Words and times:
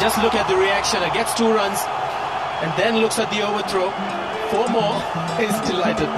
just 0.00 0.18
look 0.18 0.34
at 0.34 0.48
the 0.48 0.56
reaction. 0.56 1.02
It 1.02 1.12
gets 1.12 1.34
two 1.34 1.52
runs 1.52 1.80
and 2.62 2.72
then 2.76 2.98
looks 2.98 3.18
at 3.18 3.30
the 3.30 3.42
overthrow. 3.42 3.90
Four 4.50 4.68
more. 4.68 4.96
He's 5.38 5.58
delighted. 5.68 6.08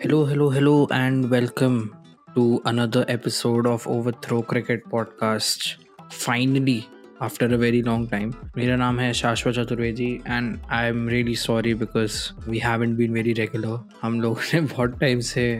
Hello, 0.00 0.24
hello, 0.26 0.50
hello, 0.50 0.86
and 0.90 1.30
welcome 1.30 1.96
to 2.34 2.60
another 2.64 3.04
episode 3.08 3.66
of 3.66 3.86
Overthrow 3.86 4.42
Cricket 4.42 4.88
Podcast. 4.88 5.76
Finally, 6.10 6.88
after 7.20 7.46
a 7.46 7.58
very 7.58 7.82
long 7.82 8.06
time. 8.08 8.32
मेरा 8.56 8.76
नाम 8.76 8.98
है 9.00 9.12
Shashwat 9.12 9.54
Chaturvedi 9.54 10.10
and 10.26 10.58
I 10.70 10.88
am 10.88 11.08
really 11.08 11.34
sorry 11.36 11.74
because 11.82 12.20
we 12.48 12.58
haven't 12.58 12.96
been 12.96 13.12
very 13.12 13.32
regular 13.40 13.78
हम 14.02 14.20
लोगों 14.20 14.42
ने 14.54 14.60
बहुत 14.74 14.98
time 15.00 15.20
से 15.32 15.50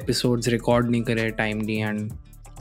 episodes 0.00 0.46
uh, 0.46 0.52
record 0.52 0.90
नहीं 0.90 1.02
करे 1.02 1.30
टाइमली 1.38 1.76
एंड 1.76 2.10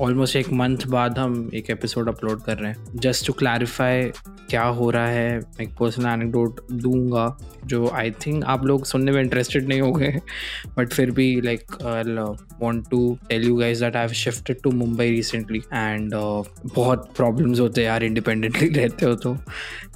almost 0.01 0.37
एक 0.37 0.49
मंथ 0.53 0.87
बाद 0.87 1.19
हम 1.19 1.51
एक 1.55 1.71
एपिसोड 1.71 2.09
अपलोड 2.09 2.43
कर 2.43 2.59
रहे 2.59 2.71
हैं 2.73 2.87
जस्ट 2.97 3.27
टू 3.27 3.33
क्लैरिफाई 3.33 4.11
क्या 4.51 4.63
हो 4.63 4.91
रहा 4.91 5.09
है 5.09 5.41
एक 5.61 5.69
पर्सनल 5.81 6.07
एनेक्डोट 6.07 6.61
दूँगा 6.73 7.39
जो 7.67 7.89
आई 7.89 8.11
थिंक 8.11 8.45
आप 8.45 8.65
लोग 8.67 8.85
सुनने 8.85 9.13
में 9.13 9.21
इंटरेस्टेड 9.23 9.69
नहीं 9.69 9.81
होंगे 9.81 10.21
बट 10.79 10.89
फिर 10.89 11.11
भी 11.11 11.41
like 11.41 11.73
want 12.63 12.89
to 12.91 13.19
tell 13.29 13.45
you 13.45 13.57
guys 13.57 13.81
that 13.81 13.97
I 13.97 14.03
have 14.03 14.13
shifted 14.13 14.57
to 14.63 14.71
Mumbai 14.71 15.11
recently 15.11 15.59
and 15.59 16.11
बहुत 16.75 17.13
प्रॉब्लम्स 17.17 17.61
होते 17.61 17.81
हैं 17.81 17.89
यार 17.89 18.05
इंडिपेंडेंटली 18.05 18.69
रहते 18.73 19.07
हो 19.07 19.15
तो। 19.15 19.37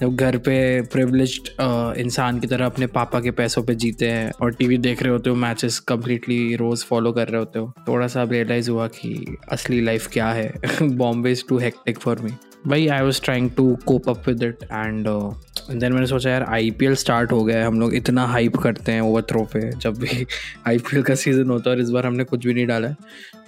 जब 0.01 0.17
घर 0.17 0.39
पे 0.39 0.83
प्रिवलेज्ड 0.83 1.49
uh, 1.49 1.99
इंसान 1.99 2.41
की 2.41 2.47
तरह 2.47 2.67
अपने 2.67 2.87
पापा 2.87 3.21
के 3.21 3.31
पैसों 3.31 3.63
पे 3.63 3.75
जीते 3.75 4.09
हैं 4.09 4.33
और 4.43 4.53
टीवी 4.53 4.79
देख 4.79 5.03
रहे 5.03 5.13
होते 5.13 5.31
हो 5.31 5.37
मैचेस 5.37 5.79
कम्प्लीटली 5.79 6.57
रोज 6.57 6.85
फॉलो 6.85 7.13
कर 7.13 7.29
रहे 7.29 7.39
होते 7.39 7.59
हो 7.59 7.73
थोड़ा 7.89 8.07
सा 8.07 8.23
रियलाइज़ 8.23 8.71
हुआ 8.71 8.87
कि 8.87 9.37
असली 9.53 9.81
लाइफ 9.81 10.09
क्या 10.13 10.29
है। 10.29 10.55
Bombay 10.83 11.33
is 11.33 11.45
too 11.49 11.59
hectic 11.59 11.99
for 11.99 12.19
me 12.19 12.31
भाई 12.67 12.87
I 12.87 13.03
was 13.03 13.21
trying 13.23 13.51
to 13.57 13.75
cope 13.87 14.09
up 14.11 14.29
with 14.29 14.43
it 14.43 14.63
and 14.65 15.07
then 15.71 15.93
मैंने 15.93 16.07
सोचा, 16.07 16.31
यार 16.31 16.43
आई 16.45 16.71
पी 16.71 16.87
एल 16.87 16.95
स्टार्ट 16.97 17.33
हो 17.33 17.43
गया 17.45 17.59
है, 17.59 17.67
हम 17.67 17.81
लोग 17.81 17.95
इतना 17.95 18.25
हाइप 18.27 18.57
करते 18.57 18.93
हैं 18.93 19.01
ओवर 19.01 19.23
थ्रो 19.31 19.43
पे, 19.53 19.61
जब 19.73 19.99
भी 19.99 20.27
आई 20.67 20.79
पी 20.79 20.97
एल 20.97 21.03
का 21.03 21.15
सीज़न 21.15 21.51
होता 21.51 21.71
है 21.71 21.77
और 21.77 21.83
इस 21.83 21.91
बार 21.91 22.07
हमने 22.07 22.25
कुछ 22.25 22.47
भी 22.47 22.55
नहीं 22.55 22.67
डाला 22.67 22.89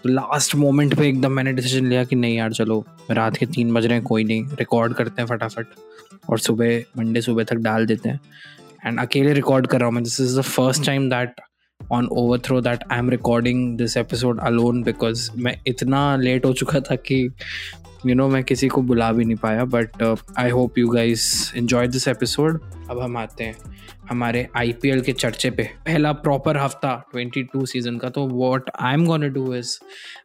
तो 0.03 0.09
लास्ट 0.09 0.55
मोमेंट 0.55 0.95
पे 0.99 1.09
एकदम 1.09 1.33
मैंने 1.33 1.53
डिसीज़न 1.53 1.87
लिया 1.87 2.05
कि 2.05 2.17
नहीं 2.17 2.37
यार, 2.37 2.53
चलो, 2.53 2.85
रात 3.11 3.37
के 3.37 3.47
तीन 3.47 3.75
बज 3.75 3.87
रहे 3.87 3.95
हैं, 3.95 4.05
कोई 4.05 4.25
नहीं 4.25 4.45
रिकॉर्ड 4.59 4.95
करते 4.95 5.23
हैं 5.23 5.29
फटाफट 5.29 5.67
और 6.31 6.39
सुबह 6.39 6.79
मंडे 6.99 7.21
सुबह 7.21 7.45
तक 7.45 7.57
डाल 7.59 7.87
देते 7.87 8.09
हैं. 8.09 8.21
एंड 8.87 9.01
अकेले 9.01 9.33
रिकॉर्ड 9.35 9.67
कर 9.67 9.79
रहा 9.79 9.87
हूँ 9.87 9.95
मैं 9.95 10.05
this 10.05 10.21
is 10.21 10.39
the 10.39 10.43
first 10.43 10.87
time 10.87 11.09
that 11.11 11.41
on 11.91 12.07
over 12.07 12.39
throw 12.39 12.61
that 12.61 12.79
I 12.93 12.99
am 12.99 13.11
recording 13.11 13.79
this 13.79 13.97
episode 13.97 14.41
alone 14.41 14.83
because 14.83 15.31
मैं 15.39 15.61
इतना 15.67 16.17
लेट 16.17 16.45
हो 16.45 16.53
चुका 16.53 16.81
था 16.81 16.97
कि 16.97 17.31
यू 18.07 18.07
you 18.07 18.15
नो 18.15 18.23
know, 18.23 18.35
मैं 18.35 18.45
किसी 18.45 18.69
को 18.69 18.83
बुला 18.83 19.13
भी 19.13 19.25
नहीं 19.25 19.37
पाया 19.37 19.65
but 19.65 20.17
I 20.39 20.51
hope 20.51 20.79
you 20.79 20.89
guys 20.89 21.53
enjoy 21.57 21.89
this 21.89 22.09
episode 22.09 22.61
अब 22.91 23.01
हम 23.01 23.17
आते 23.17 23.45
हैं 23.45 23.57
हमारे 24.11 24.49
IPL 24.59 25.03
के 25.03 25.13
चर्चे 25.13 25.51
पे। 25.51 25.63
पहला 25.63 26.13
प्रॉपर 26.13 26.57
हफ़्ता 26.57 27.05
22 27.17 27.67
सीज़न 27.67 27.97
का 27.97 28.11
तो 28.11 28.27
what 28.27 28.71
I 28.81 28.95
am 28.95 29.07
gonna 29.07 29.33
do 29.33 29.55
is 29.55 29.79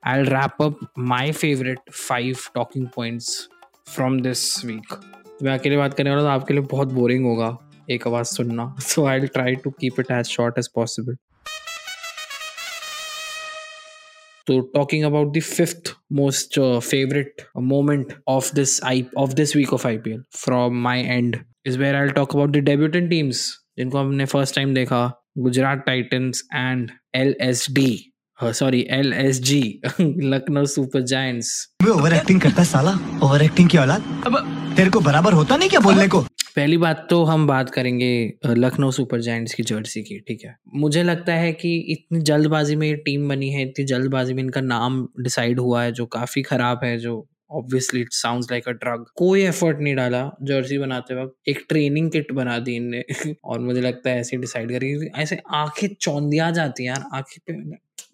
I 0.06 0.24
wrap 0.24 0.62
up 0.62 0.80
my 1.00 1.32
favourite 1.32 1.80
five 2.10 2.38
talking 2.56 2.88
points 2.96 3.50
from 3.96 4.22
this 4.22 4.66
week 4.66 5.00
मैं 5.44 5.54
अकेले 5.54 5.78
बात 5.78 5.94
करने 5.94 6.10
वाला 6.10 6.22
तो 6.22 6.28
आपके 6.28 6.54
लिए 6.54 6.64
बहुत 6.64 6.88
बोरिंग 6.88 7.26
होगा 7.26 7.58
एक 7.90 8.08
आवाज़ 8.08 8.26
सुनना 8.26 8.76
so 8.80 9.06
I 9.06 9.20
try 9.20 9.56
to 9.56 9.70
keep 9.70 10.00
it 10.00 10.08
as 10.12 10.26
short 10.26 10.56
as 10.60 10.68
possible 10.76 11.16
तो 14.48 14.60
talking 14.76 15.04
about 15.04 15.38
the 15.38 15.42
fifth 15.42 15.94
most 16.14 16.60
favourite 16.60 17.42
moment 17.58 18.14
of 18.28 18.56
this 18.56 18.84
I 18.84 19.06
of 19.18 19.34
this 19.34 19.56
week 19.56 19.74
of 19.74 19.88
I 19.88 19.98
P 19.98 20.12
L 20.12 20.24
from 20.36 20.82
my 20.84 21.02
end 21.02 21.38
is 21.66 21.80
where 21.80 21.96
I 21.96 22.10
talk 22.10 22.36
about 22.36 22.50
the 22.50 22.56
debutant 22.56 23.10
teams 23.10 23.48
जिनको 23.78 23.98
हमने 23.98 24.26
first 24.26 24.56
time 24.56 24.74
देखा 24.74 25.06
Gujarat 25.38 25.84
Titans 25.86 26.44
and 26.56 26.92
L 27.16 27.36
S 27.42 27.68
D 27.72 28.12
sorry 28.40 28.88
L 28.90 29.14
S 29.14 29.40
G 29.42 29.82
Lucknow 30.02 30.66
Super 30.66 31.02
Giants 31.02 31.52
over 31.92 32.14
acting 32.14 32.42
करता 32.42 32.62
है 32.62 32.68
साला 32.68 32.92
over 33.24 33.42
acting 33.42 33.70
की 33.70 33.78
औलाद। 33.78 34.24
अब 34.26 34.38
तेरे 34.78 34.90
को 34.90 35.00
बराबर 35.00 35.34
होता 35.34 35.58
नहीं 35.58 35.70
क्या 35.70 35.80
बोलने 35.80 36.08
को? 36.08 36.26
पहली 36.56 36.78
बात 36.78 37.08
तो 37.10 37.24
हम 37.24 37.48
बात 37.48 37.70
करेंगे 37.70 38.34
लखनऊ 38.48 38.92
सुपर 38.92 39.22
जायंट्स 39.22 39.54
की 39.54 39.64
जर्सी 39.64 40.02
की, 40.04 40.20
ठीक 40.20 40.46
है? 40.46 40.56
मुझे 40.76 41.04
लगता 41.04 41.34
है 41.34 41.54
कि 41.54 41.78
इतनी 41.78 42.20
जल्दबाजी 42.20 42.76
में 42.76 42.88
ये 42.88 42.96
टीम 42.96 43.30
बनी 43.30 43.50
है, 43.50 43.62
इतनी 43.62 43.86
जल्दबाजी 43.86 44.34
में 44.34 44.44
इनका 44.44 44.62
नाम 44.62 45.08
डिसाइड 45.20 45.60
हुआ 45.60 45.84
है, 45.84 45.92
जो 45.92 46.06
काफ़ी 46.06 46.42
खराब 46.42 46.80
है, 46.84 46.98
जो 46.98 47.28
obviously 47.52 48.02
it 48.02 48.08
sound 48.12 48.44
like 48.52 48.68
a 48.68 48.72
drug 48.72 49.06
कोई 49.16 49.42
एफर्ट 49.42 49.80
नहीं 49.80 49.96
डाला 49.96 50.32
जर्सी 50.44 50.78
बनाते 50.78 51.24
वक्त, 51.24 51.36
एक 51.48 51.66
ट्रेनिंग 51.70 52.12
किट 52.12 52.32
बना 52.32 52.60
दी 52.60 52.76
इनने, 52.76 53.04
और 53.46 53.60
मुझे 53.60 53.82
लगता 53.82 54.10
है 54.10 54.20
ऐसे 54.20 54.38
डिसाइड 54.38 54.72
करेगी 54.72 55.22
ऐसे 55.22 55.40
आँखें 55.54 55.88
चौंधिया 56.02 56.52
जाती 56.52 56.84
हैं 56.84 56.90
यार, 56.92 57.06
आँखें 57.14 57.40
पे 57.48 57.62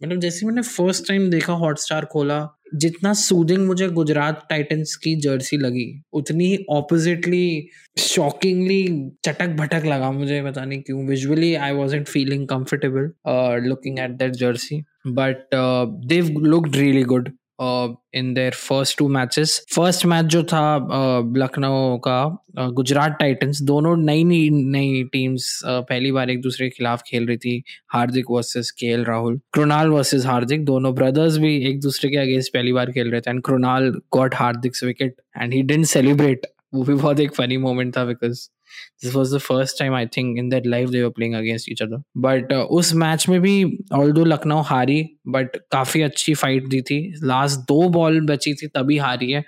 मतलब 0.04 0.20
जैसे 0.20 0.46
मैंने 0.46 0.62
फ़र्स्ट 0.62 1.08
टाइम 1.08 1.30
देखा 1.30 1.54
हॉटस्टार 1.54 2.06
खोला 2.06 2.61
जितना 2.74 3.14
सूदिंग 3.14 3.66
मुझे 3.68 3.88
गुजरात 3.90 4.46
टाइटन्स 4.50 4.96
की 4.96 5.16
जर्सी 5.22 5.58
लगी, 5.58 5.86
उतनी 6.14 6.48
ही 6.48 6.58
ऑपोजिटली 6.70 7.68
शॉकिंगली 7.98 9.10
चटक 9.26 9.56
भटक 9.58 9.86
लगा 9.86 10.12
मुझे, 10.12 10.42
पता 10.44 10.66
नहीं 10.66 10.82
क्यों। 10.82 11.06
Visually 11.08 11.54
I 11.56 11.74
wasn't 11.96 12.08
feeling 12.08 12.48
comfortable 12.48 13.12
looking 13.68 14.00
at 14.00 14.12
that 14.12 14.32
jersey 14.36 14.82
but 15.10 15.56
they've 16.08 16.30
look 16.40 16.68
really 16.76 17.04
good 17.04 17.30
in 18.14 18.34
their 18.34 18.52
first 18.52 18.98
two 18.98 19.08
matches 19.08 19.66
first 19.76 20.06
match 20.06 20.26
जो 20.26 20.44
था 20.44 20.78
लखनऊ 21.38 21.96
uh, 21.96 22.02
का 22.08 22.70
गुजरात 22.70 23.14
uh, 23.14 23.20
टाइटंस 23.20 23.62
दोनों 23.62 23.98
नई 23.98 24.24
नई 24.24 24.50
नई 24.50 25.04
टीम्स 25.04 25.62
uh, 25.66 25.72
पहली 25.72 26.12
बार 26.12 26.30
एक 26.30 26.42
दूसरे 26.42 26.68
के 26.68 26.78
खिलाफ 26.78 27.02
खेल 27.08 27.28
रही 27.28 27.38
थी। 27.38 27.64
हार्दिक 27.94 28.26
वर्सेस 28.32 28.72
के 28.72 29.04
राहुल 29.04 29.40
क्रोनाल 29.54 29.88
वर्सेस 29.88 30.26
हार्दिक 30.26 30.66
दोनों 30.66 30.96
ब्रदर्स 30.96 31.38
भी 31.38 31.56
एक 31.70 31.80
दूसरे 31.80 32.10
के 32.10 32.18
अगेंस्ट 32.18 32.54
पहली 32.54 32.74
बार 32.74 32.92
खेल 32.92 33.12
रहे 33.12 33.22
थे। 33.22 33.30
And 33.30 33.42
Krunal 33.42 34.02
got 34.14 34.36
Hardik 34.36 34.74
wicket 34.84 35.16
and 35.38 35.54
he 35.54 35.62
didn't 35.62 35.86
celebrate 35.86 36.48
वो 36.74 36.84
भी 36.84 36.94
बहुत 36.94 37.20
एक 37.20 37.36
फनी 37.36 37.58
मोमेंट 37.58 37.98
था 37.98 38.06
because 38.06 38.50
this 39.04 39.16
was 39.16 39.36
the 39.36 39.40
first 39.40 39.80
time 39.80 39.96
I 39.96 40.06
think 40.18 40.38
in 40.38 40.50
that 40.50 40.68
life 40.68 40.90
they 40.90 41.04
were 41.04 41.10
playing 41.10 41.36
against 41.36 41.70
each 41.72 41.82
other 41.82 42.02
but 42.18 42.54
उस 42.54 42.94
मैच 42.96 43.28
में 43.30 43.40
भी 43.42 43.54
ऑल 43.94 44.12
दो 44.12 44.26
लखनऊ 44.26 44.62
हारी 44.66 45.02
बट 45.28 45.56
काफ़ी 45.72 46.02
अच्छी 46.02 46.34
फाइट 46.34 46.68
दी 46.68 46.82
थी। 46.82 47.00
लास्ट 47.24 47.60
दो 47.68 47.88
बॉल 47.90 48.20
बची 48.26 48.54
थी, 48.54 48.68
तभी 48.68 48.98
हारी 48.98 49.32
है। 49.32 49.42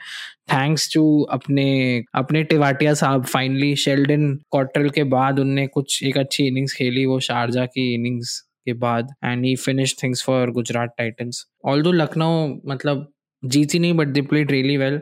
थैंक्स 0.54 0.94
टू 0.94 1.04
अपने 1.32 2.04
अपने 2.16 2.44
टिवाटिया 2.44 2.94
साहब 2.94 3.26
फाइनली 3.26 3.76
शेल्डन 3.76 4.34
क्वार्टर 4.52 4.88
के 4.90 5.04
बाद 5.14 5.40
उनने 5.40 5.68
कुछ 5.68 6.04
एक 6.04 6.18
अच्छी 6.18 6.48
इनिंग्स 6.48 6.74
खेली, 6.74 7.06
वो 7.06 7.20
शारजा 7.20 7.66
की 7.66 7.94
इनिंग्स 7.94 8.40
के 8.66 8.74
बाद। 8.76 9.14
And 9.24 9.46
he 9.46 9.56
finish 9.56 9.96
things 10.04 10.24
for 10.24 10.52
Gujarat 10.52 10.94
Titans 10.98 11.46
although 11.82 11.92
Lucknow 11.92 12.48
मतलब 12.68 13.10
जीती 13.44 13.80
नहीं 13.80 13.94
but 13.94 14.08
they 14.08 14.22
played 14.24 14.52
really 14.52 14.78
well 14.78 15.00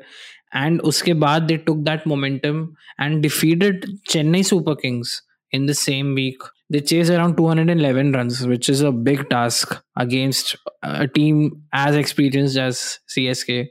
and 0.54 0.82
उसके 0.82 1.14
बाद 1.14 1.48
they 1.48 1.58
took 1.58 1.84
that 1.86 2.06
momentum 2.06 2.64
and 3.00 3.22
defeated 3.24 3.86
Chennai 4.10 4.46
Super 4.46 4.76
Kings 4.76 5.22
in 5.52 5.66
the 5.66 5.74
same 5.74 6.14
week. 6.16 6.42
They 6.70 6.80
chased 6.82 7.12
around 7.12 7.36
211 7.38 8.12
runs, 8.14 8.46
which 8.48 8.70
is 8.70 8.82
a 8.82 8.92
big 8.92 9.30
task 9.30 9.84
against 9.98 10.56
a 10.84 11.08
team 11.08 11.64
as 11.74 11.96
experienced 11.96 12.58
as 12.58 12.84
CSK. 13.08 13.66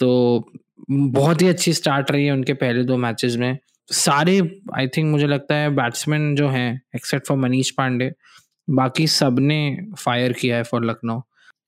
तो 0.00 0.10
बहुत 0.90 1.42
ही 1.42 1.48
अच्छी 1.48 1.72
start 1.72 2.10
रही 2.10 2.26
है 2.26 2.32
उनके 2.32 2.52
पहले 2.60 2.82
दो 2.84 2.96
मैचेस 2.96 3.36
में 3.36 3.58
सारे 3.92 4.38
आई 4.76 4.86
थिंक 4.88 5.10
मुझे 5.10 5.26
लगता 5.26 5.54
है 5.54 5.70
बैट्समैन 5.76 6.34
जो 6.36 6.48
हैं 6.48 6.82
एक्सेप्ट 6.96 7.26
फॉर 7.26 7.36
मनीष 7.38 7.70
पांडे 7.78 8.10
बाकी 8.68 9.06
सबने 9.06 9.60
फायर 9.98 10.32
किया 10.32 10.56
है 10.56 10.62
for 10.62 10.84
Lucknow 10.84 11.20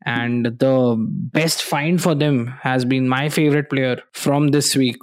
and 0.05 0.47
the 0.47 0.97
best 0.99 1.63
find 1.63 2.03
for 2.03 2.15
them 2.15 2.47
has 2.63 2.85
been 2.85 3.09
my 3.09 3.29
favorite 3.29 3.71
player 3.71 4.01
from 4.13 4.49
this 4.49 4.75
week 4.77 5.03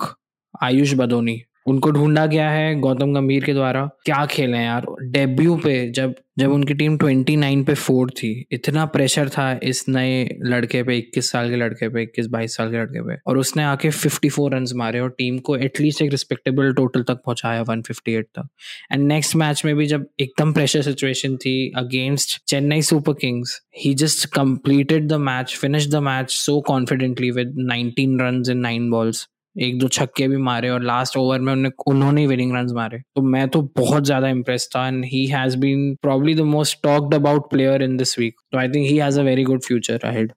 ayush 0.61 0.95
badoni 1.01 1.48
उनको 1.69 1.92
ढूंढा 1.92 2.25
गया 2.25 2.50
है 2.50 2.80
गौतम 2.80 3.13
गंभीर 3.13 3.44
के 3.44 3.54
द्वारा। 3.54 3.89
क्या 4.06 4.25
खेले 4.25 4.57
यार? 4.57 4.86
डेब्यू 5.01 5.56
पे 5.56 5.92
जब 5.92 6.16
जब 6.39 6.51
उनकी 6.51 6.74
टीम 6.74 6.98
29 6.98 7.66
पे 7.66 7.74
फोर 7.74 8.10
थी, 8.10 8.45
इतना 8.51 8.86
प्रेशर 8.86 9.30
था 9.30 9.60
इस 9.63 9.86
नए 9.89 10.38
लड़के 10.42 10.83
पे 10.83 10.98
21 10.98 11.31
साल 11.31 11.50
के 11.50 11.56
लड़के 11.56 11.89
पे 11.89 12.04
21 12.04 12.27
22 12.27 12.57
साल 12.57 12.71
के 12.71 12.77
लड़के 12.77 13.01
पे। 13.01 13.18
और 13.27 13.38
उसने 13.38 13.63
आके 13.63 13.92
54 13.92 14.50
रन 14.50 14.66
मारे 14.75 15.00
और 15.00 15.10
टीम 15.10 15.38
को 15.38 15.56
एटलीस्ट 15.56 16.01
एक 16.01 16.12
रिस्पेक्टेबल 16.12 16.74
टोटल 16.74 17.04
तक 17.04 17.13
पहुँचाया 17.13 17.63
158 17.63 18.24
तक। 18.24 18.48
एंड 18.92 19.07
नेक्स्ट 19.07 19.36
मैच 19.36 19.62
में 19.66 19.75
भी 19.75 19.86
जब 19.86 20.06
एकदम 20.19 20.54
प्रेशर 20.54 20.81
सिचुएशन 20.81 21.36
थी 21.38 21.74
against 21.75 22.44
Chennai 22.48 22.81
Super 22.81 23.13
Kings 23.13 23.62
he 23.77 23.94
just 23.94 24.25
completed 24.25 25.07
the 25.07 25.13
match 25.13 25.57
finish 25.62 25.89
the 25.89 25.95
match 25.95 26.31
so 26.31 26.62
confidently 26.62 27.31
with 27.31 27.48
19 27.48 28.18
run 28.21 28.44
in 28.51 28.57
nine 28.57 28.89
balls 28.89 29.27
एक 29.59 29.79
दो 29.79 29.88
छक्के 29.88 30.27
भी 30.27 30.38
मारे 30.38 30.69
और 30.69 30.83
लास्ट 30.83 31.17
ओवर 31.17 31.39
में 31.39 31.51
उन्होंने 31.53 31.71
उन्होंने 31.88 32.25
विनिंग 32.27 32.56
रन 32.56 32.73
मारे। 32.75 33.00
तो 33.15 33.21
मैं 33.21 33.47
तो 33.50 33.61
बहुत 33.77 34.06
ज़्यादा 34.06 34.29
इम्प्रेस 34.29 34.69
था 34.75 34.88
and 34.88 35.06
he 35.06 35.25
has 35.25 35.57
been 35.57 35.94
probably 36.01 36.35
the 36.35 36.41
most 36.50 36.77
talked 36.83 37.13
about 37.15 37.50
player 37.51 37.83
in 37.83 37.97
this 37.97 38.17
week 38.19 38.35
तो 38.51 38.57
I 38.57 38.67
think 38.67 38.88
he 38.88 38.97
has 38.97 39.19
a 39.19 39.23
very 39.23 39.44
good 39.44 39.61
future 39.63 40.00
ahead 40.03 40.31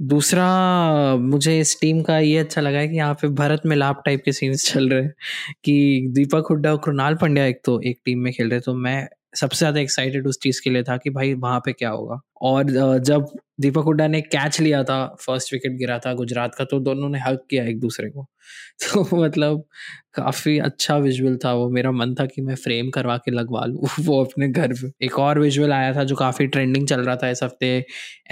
दूसरा, 0.00 0.44
मुझे 1.16 1.58
इस 1.60 1.76
टीम 1.80 2.00
का 2.02 2.18
ये 2.18 2.38
अच्छा 2.38 2.60
लगा 2.60 2.78
है 2.78 2.88
कि 2.88 2.96
यहाँ 2.96 3.14
पे 3.14 3.28
भरत 3.30 3.62
मिलाप 3.66 4.02
टाइप 4.06 4.22
के 4.24 4.32
सीन्स 4.32 4.72
चल 4.72 4.88
रहे 4.88 5.02
हैं 5.02 5.12
कि 5.64 6.06
दीपक 6.14 6.46
हुड्डा 6.50 6.72
और 6.72 6.78
कृणाल 6.84 7.14
पंड्या 7.14 7.44
एक 7.46 7.60
तो 7.64 7.80
एक 7.80 7.98
टीम 8.04 8.18
में 8.18 8.32
खेल 8.32 8.50
रहे 8.50 8.60
तो 8.60 8.74
मैं 8.74 9.08
सबसे 9.34 9.58
ज़्यादा 9.58 9.80
एक्साइटेड 9.80 10.26
उस 10.26 10.38
चीज़ 10.42 10.60
के 10.64 10.70
लिए 10.70 10.82
था 10.84 10.96
कि 10.98 11.10
भाई 11.10 11.32
वहाँ 11.36 11.60
पे 11.60 11.72
क्या 11.74 11.90
होगा। 11.90 12.20
और 12.42 12.70
जब 13.00 13.26
दीपक 13.60 13.84
हुड्डा 13.84 14.06
ने 14.08 14.20
कैच 14.22 14.60
लिया 14.60 14.82
था 14.84 14.96
फ़र्स्ट 15.20 15.52
विकेट 15.52 15.72
गिरा 15.78 15.98
था 16.00 16.12
गुजरात 16.14 16.54
का 16.54 16.64
तो 16.66 16.78
दोनों 16.80 17.08
ने 17.08 17.18
हक 17.20 17.44
किया 17.50 17.64
एक 17.66 17.80
दूसरे 17.80 18.08
को। 18.10 18.26
तो 18.84 19.16
मतलब 19.16 19.64
काफ़ी 20.14 20.58
अच्छा 20.60 20.96
विजुअल 20.98 21.36
था 21.44 21.52
वो। 21.54 21.68
मेरा 21.70 21.92
मन 21.92 22.14
था 22.14 22.26
कि 22.26 22.42
मैं 22.42 22.54
फ्रेम 22.56 22.90
करवा 22.90 23.16
के 23.18 23.30
लगवा 23.30 23.64
लूँ 23.66 23.88
वो 24.02 24.22
अपने 24.24 24.48
घर 24.50 24.72
पे। 24.74 24.92
एक 25.06 25.18
और 25.20 25.38
विजुअल 25.40 25.72
आया 25.72 25.94
था 25.94 26.04
जो 26.04 26.16
काफ़ी 26.16 26.46
ट्रेंडिंग 26.48 26.86
चल 26.88 27.00
रहा 27.02 27.16
था 27.16 27.30
इस 27.30 27.42
हफ़्ते 27.42 27.74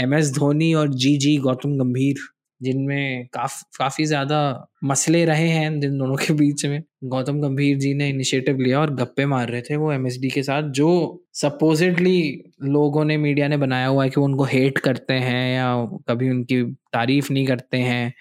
एम 0.00 0.14
एस 0.14 0.32
धोनी 0.34 0.72
और 0.76 0.88
जी 0.96 1.16
जी 1.18 1.36
गौतम 1.40 1.76
गंभीर। 1.78 2.16
जिनमें 2.60 3.26
काफ, 3.28 3.62
काफ़ी 3.78 4.04
ज़्यादा 4.04 4.68
मसले 4.84 5.24
रहे 5.24 5.48
हैं 5.48 5.80
जिन 5.80 5.98
दोनों 5.98 6.16
के 6.16 6.32
बीच 6.34 6.64
में। 6.66 6.82
गौतम 7.06 7.40
गंभीर 7.40 7.76
जी 7.78 7.92
ने 7.94 8.08
इनिशिएटिव 8.08 8.58
लिया 8.58 8.80
और 8.80 8.94
गप्पे 8.94 9.26
मार 9.26 9.48
रहे 9.48 9.62
थे 9.62 9.76
वो 9.76 9.92
एमएसडी 9.92 10.30
के 10.30 10.42
साथ, 10.42 10.62
जो 10.62 11.24
सपोजिटली 11.34 12.42
लोगों 12.64 13.04
ने 13.04 13.16
मीडिया 13.18 13.48
ने 13.48 13.56
बनाया 13.56 13.86
हुआ 13.86 14.04
है 14.04 14.10
कि 14.10 14.20
वो 14.20 14.26
उनको 14.26 14.44
हेट 14.46 14.78
करते 14.78 15.14
हैं 15.16 15.54
या 15.54 15.74
कभी 16.08 16.30
उनकी 16.30 16.62
तारीफ़ 16.92 17.32
नहीं 17.32 17.46
करते 17.46 17.78
हैं। 17.78 18.12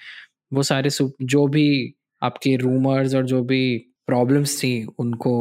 वो 0.53 0.63
सारे 0.63 0.89
जो 1.23 1.47
भी 1.47 1.95
आपके 2.21 2.55
रूमर्स 2.57 3.15
और 3.15 3.25
जो 3.25 3.43
भी 3.43 3.61
प्रॉब्लम्स 4.07 4.57
थी, 4.57 4.85
उनको 4.99 5.33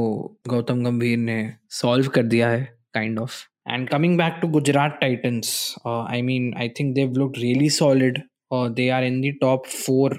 गौतम 0.49 0.83
गंभीर 0.85 1.19
ने 1.19 1.39
सॉल्व 1.73 2.09
कर 2.09 2.23
दिया 2.25 2.49
है 2.51 2.65
kind 2.95 3.19
of 3.19 3.45
and 3.69 3.89
coming 3.89 4.17
back 4.19 4.39
to 4.43 4.49
Gujarat 4.49 4.99
Titans 5.01 5.51
I 5.87 6.23
mean 6.23 6.53
I 6.59 6.69
think 6.79 6.95
they've 6.95 7.13
look 7.13 7.39
really 7.39 7.71
solid 7.71 8.19
they 8.55 8.89
are 8.89 9.05
in 9.05 9.21
the 9.21 9.31
top 9.31 9.67
four 9.67 10.15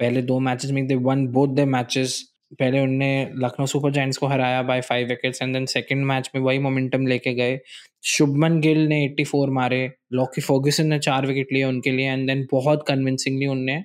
पहले 0.00 0.22
दो 0.22 0.38
मैचेस 0.38 0.70
में 0.70 0.86
they 0.86 0.94
won 0.94 1.26
both 1.26 1.48
the 1.48 1.60
matches 1.60 2.34
पहले 2.52 2.80
उनने 2.80 3.30
लखनऊ 3.34 3.66
सुपर 3.66 3.90
जाइंट्स 3.90 4.16
को 4.16 4.26
हराया 4.26 4.62
by 4.62 4.80
five 4.80 5.08
wickets 5.08 5.42
and 5.42 5.52
then 5.54 5.66
second 5.66 6.04
match 6.06 6.30
में 6.34 6.42
वही 6.42 6.58
momentum 6.58 7.06
लेके 7.06 7.34
गए. 7.34 7.60
शुभमन 8.04 8.60
गिल 8.60 8.78
ने 8.78 9.08
84 9.08 9.48
मारे. 9.48 9.92
लॉकी 10.12 10.40
फोगसन 10.40 10.86
ने 10.86 10.98
चार 10.98 11.26
विकेट 11.26 11.48
लिए 11.52 11.64
उनके 11.64 11.90
लिए 11.90 12.10
एंड 12.10 12.26
देन 12.26 12.46
बहुत 12.52 12.84
कन्विंसिंगली 12.88 13.46
उनने 13.46 13.84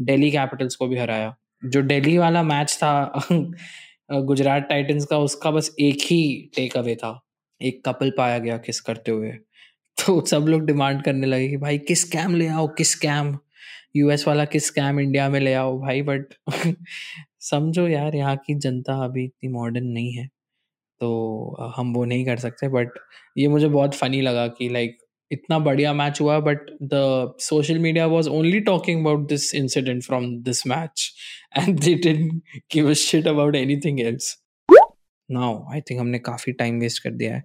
दिल्ली 0.00 0.30
कैपिटल्स 0.30 0.76
को 0.76 0.86
भी 0.86 0.98
हराया. 0.98 1.36
जो 1.64 1.82
दिल्ली 1.82 2.18
वाला 2.18 2.42
मैच 2.42 2.76
था, 2.76 3.22
गुजरात 4.12 4.62
टाइटंस 4.62 5.04
का, 5.04 5.18
उसका 5.18 5.50
बस 5.50 5.76
एक 5.80 5.98
ही 6.02 6.50
टेक 6.56 6.76
अवे 6.76 6.94
था. 6.94 7.26
एक 7.62 7.84
कपल 7.86 8.10
पाया 8.10 8.38
गया 8.38 8.56
किस 8.58 8.80
करते 8.80 9.10
हुए. 9.10 9.32
तो 9.98 10.20
सब 10.26 10.44
लोग 10.48 10.64
डिमांड 10.66 11.02
करने 11.04 11.26
लगे 11.26 11.48
कि 11.48 11.56
भाई, 11.56 11.78
किस 11.78 12.04
कैम 12.04 12.34
ले 12.36 12.46
आओ, 12.48 12.66
किस 12.68 12.94
कैम 12.94 13.36
यूएस 13.96 14.26
वाला 14.28 14.44
किस 14.44 14.70
कैम 14.70 15.00
इंडिया 15.00 15.28
में 15.28 15.38
ले 15.40 15.52
आओ 15.54 15.78
भाई? 15.80 16.02
बट 16.02 16.34
समझो 17.40 17.86
यार, 17.88 18.16
यहाँ 18.16 18.36
की 18.46 18.54
जनता 18.56 18.94
अभी 19.04 19.24
इतनी 19.24 19.50
मॉडर्न 19.52 19.86
नहीं 19.88 20.12
है 20.12 20.26
तो 21.00 21.72
हम 21.76 21.92
वो 21.94 22.04
नहीं 22.04 22.24
कर 22.26 22.36
सकते। 22.38 22.68
बट 22.68 22.98
ये 23.38 23.48
मुझे 23.48 23.68
बहुत 23.68 23.94
फनी 23.94 24.20
लगा 24.20 24.46
कि 24.48 24.68
लाइक 24.68 24.98
इतना 25.30 25.58
बढ़िया 25.58 25.92
मैच 25.94 26.20
हुआ 26.20 26.38
but 26.40 26.70
the 26.84 27.34
social 27.40 27.78
media 27.78 28.06
was 28.06 28.28
only 28.30 28.60
talking 28.62 29.00
about 29.00 29.28
this 29.28 29.54
incident 29.54 30.02
from 30.04 30.26
this 30.42 30.66
match 30.66 31.10
and 31.58 31.78
they 31.80 31.94
didn't 31.94 32.42
give 32.74 32.90
a 32.90 32.94
shit 33.04 33.26
about 33.28 33.56
anything 33.56 34.00
else 34.00 34.36
now 35.28 35.62
I 35.72 35.80
think 35.80 36.00
हमने 36.00 36.18
काफ़ी 36.20 36.52
टाइम 36.52 36.78
वेस्ट 36.80 37.02
कर 37.02 37.10
दिया 37.12 37.34
है। 37.34 37.44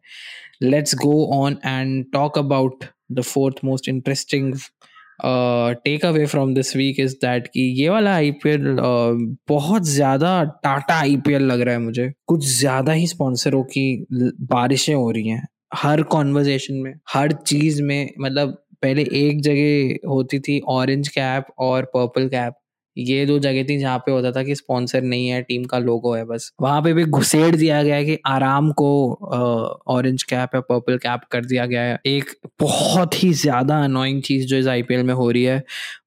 Let's 0.63 0.95
go 0.95 1.25
on 1.35 1.57
and 1.65 2.05
talk 2.13 2.37
about 2.37 2.85
the 3.11 3.21
fourth 3.23 3.57
most 3.65 3.89
interesting 3.89 4.53
takeaway 6.05 6.25
from 6.25 6.53
this 6.53 6.75
week 6.75 6.99
is 6.99 7.13
that 7.21 7.47
कि 7.47 7.61
ये 7.81 7.89
वाला 7.89 8.13
आई 8.15 8.31
P 8.43 8.49
L 8.49 8.75
बहुत 9.49 9.85
ज़्यादा 9.85 10.43
टाटा 10.63 10.95
आई 10.95 11.15
पी 11.17 11.33
एल 11.33 11.43
लग 11.43 11.61
रहा 11.61 11.73
है 11.73 11.79
मुझे। 11.81 12.11
कुछ 12.27 12.45
ज़्यादा 12.49 12.91
ही 12.91 13.07
स्पॉन्सरों 13.07 13.63
की 13.65 14.05
बारिशें 14.13 14.93
हो 14.93 15.09
रही 15.11 15.27
हैं। 15.27 15.47
हर 15.73 16.01
कॉन्वर्जेशन 16.05 16.73
में, 16.73 16.93
हर 17.09 17.31
चीज़ 17.33 17.81
में 17.83 18.09
मतलब 18.21 18.57
पहले 18.81 19.01
एक 19.19 19.41
जगह 19.41 20.07
होती 20.09 20.39
थी 20.39 20.59
ऑरेंज 20.69 21.07
कैप 21.07 21.47
और 21.59 21.85
पर्पल 21.95 22.27
कैप 22.29 22.53
ये 22.99 23.25
दो 23.25 23.37
जगह 23.39 23.63
थी 23.63 23.77
जहाँ 23.79 23.97
पे 23.99 24.11
होता 24.11 24.31
था 24.31 24.43
कि 24.43 24.55
स्पॉन्सर 24.55 25.01
नहीं 25.03 25.27
है, 25.27 25.41
टीम 25.43 25.63
का 25.65 25.77
लोगो 25.79 26.13
है 26.15 26.23
बस। 26.25 26.51
वहाँ 26.61 26.81
पे 26.81 26.93
भी 26.93 27.03
घुसेड़ 27.05 27.55
दिया 27.55 27.81
गया 27.83 27.95
है 27.95 28.05
कि 28.05 28.17
आराम 28.27 28.71
को 28.73 28.89
ऑरेंज 29.89 30.23
कैप 30.23 30.55
या 30.55 30.61
पर्पल 30.61 30.97
कैप 30.99 31.21
कर 31.31 31.45
दिया 31.45 31.65
गया 31.65 31.81
है। 31.83 31.99
एक 32.07 32.31
बहुत 32.61 33.23
ही 33.23 33.31
ज़्यादा 33.35 33.79
अनोइंग 33.83 34.21
चीज़ 34.23 34.47
जो 34.47 34.57
इस 34.57 34.67
आईपीएल 34.67 35.03
में 35.03 35.13
हो 35.13 35.29
रही 35.31 35.43
है, 35.43 35.63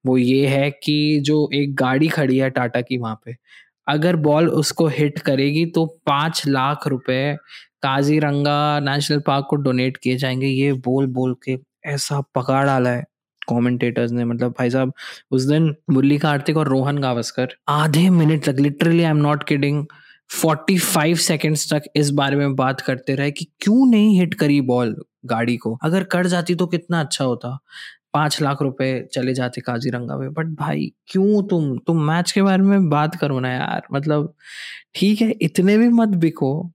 वो 0.06 0.16
ये 0.18 0.46
है 0.48 0.70
कि 0.84 1.20
जो 1.24 1.48
एक 1.54 1.74
गाड़ी 1.76 2.08
खड़ी 2.10 2.38
है 2.38 2.50
टाटा 2.50 2.80
की 2.82 2.98
वहाँ 2.98 3.20
पे, 3.26 3.36
अगर 3.88 4.16
बॉल 4.18 4.48
उसको 4.50 4.86
हिट 4.90 5.18
करेगी 5.20 5.64
तो 5.68 5.84
पाँच 6.06 6.42
लाख 6.48 6.86
रुपए 6.88 7.36
काजीरंगा 7.82 8.80
नेशनल 8.82 9.20
पार्क 9.26 9.46
को 9.50 9.56
डोनेट 9.58 9.96
किए 9.98 10.16
जाएँगे। 10.18 10.46
ये 10.46 10.72
बोल 10.84 11.06
बोल 11.12 11.34
के 11.44 11.56
ऐसा 11.86 12.20
पकड़ 12.34 12.64
डाला 12.66 12.90
है। 12.90 13.04
कमेंटेटर्स 13.50 14.12
ने 14.12 14.24
मतलब 14.24 14.50
भाई 14.50 14.70
साहब, 14.70 14.92
उस 15.30 15.42
दिन 15.42 15.74
मुरली 15.90 16.18
कार्तिक 16.18 16.56
और 16.56 16.68
रोहन 16.68 16.98
गावस्कर। 16.98 17.48
आधे 17.68 18.10
मिनट 18.10 18.44
तक 18.44 18.56
literally 18.60 19.02
I 19.02 19.10
am 19.10 19.16
not 19.16 19.44
kidding 19.44 19.86
45 20.30 21.20
seconds 21.20 21.72
तक 21.72 21.82
इस 21.96 22.10
बारे 22.10 22.36
में 22.36 22.56
बात 22.56 22.80
करते 22.80 23.14
रहे 23.14 23.30
कि 23.30 23.46
क्यों 23.60 23.90
नहीं 23.90 24.20
हिट 24.20 24.34
करी 24.34 24.60
बॉल 24.60 25.04
गाड़ी 25.26 25.56
को? 25.56 25.78
अगर 25.82 26.04
कर 26.04 26.26
जाती 26.26 26.54
तो 26.54 26.66
कितना 26.66 27.00
अच्छा 27.00 27.24
होता। 27.24 27.58
पाँच 28.14 28.42
लाख 28.42 28.62
रुपए 28.62 29.08
चले 29.12 29.34
जाते 29.34 29.60
काजीरंगा 29.60 30.16
में। 30.16 30.32
बट 30.32 30.46
भाई, 30.46 30.92
क्यों 31.06 31.42
तुम? 31.48 31.78
तुम 31.78 32.02
मैच 32.02 32.32
के 32.32 32.42
बारे 32.42 32.62
में 32.62 32.88
बात 32.90 33.14
करो 33.14 33.40
ना 33.40 33.52
यार। 33.52 33.82
मतलब 33.92 34.34
ठीक 34.94 35.20
है, 35.20 35.30
इतने 35.30 35.78
भी 35.78 35.88
मत 35.88 36.08
बिको। 36.08 36.72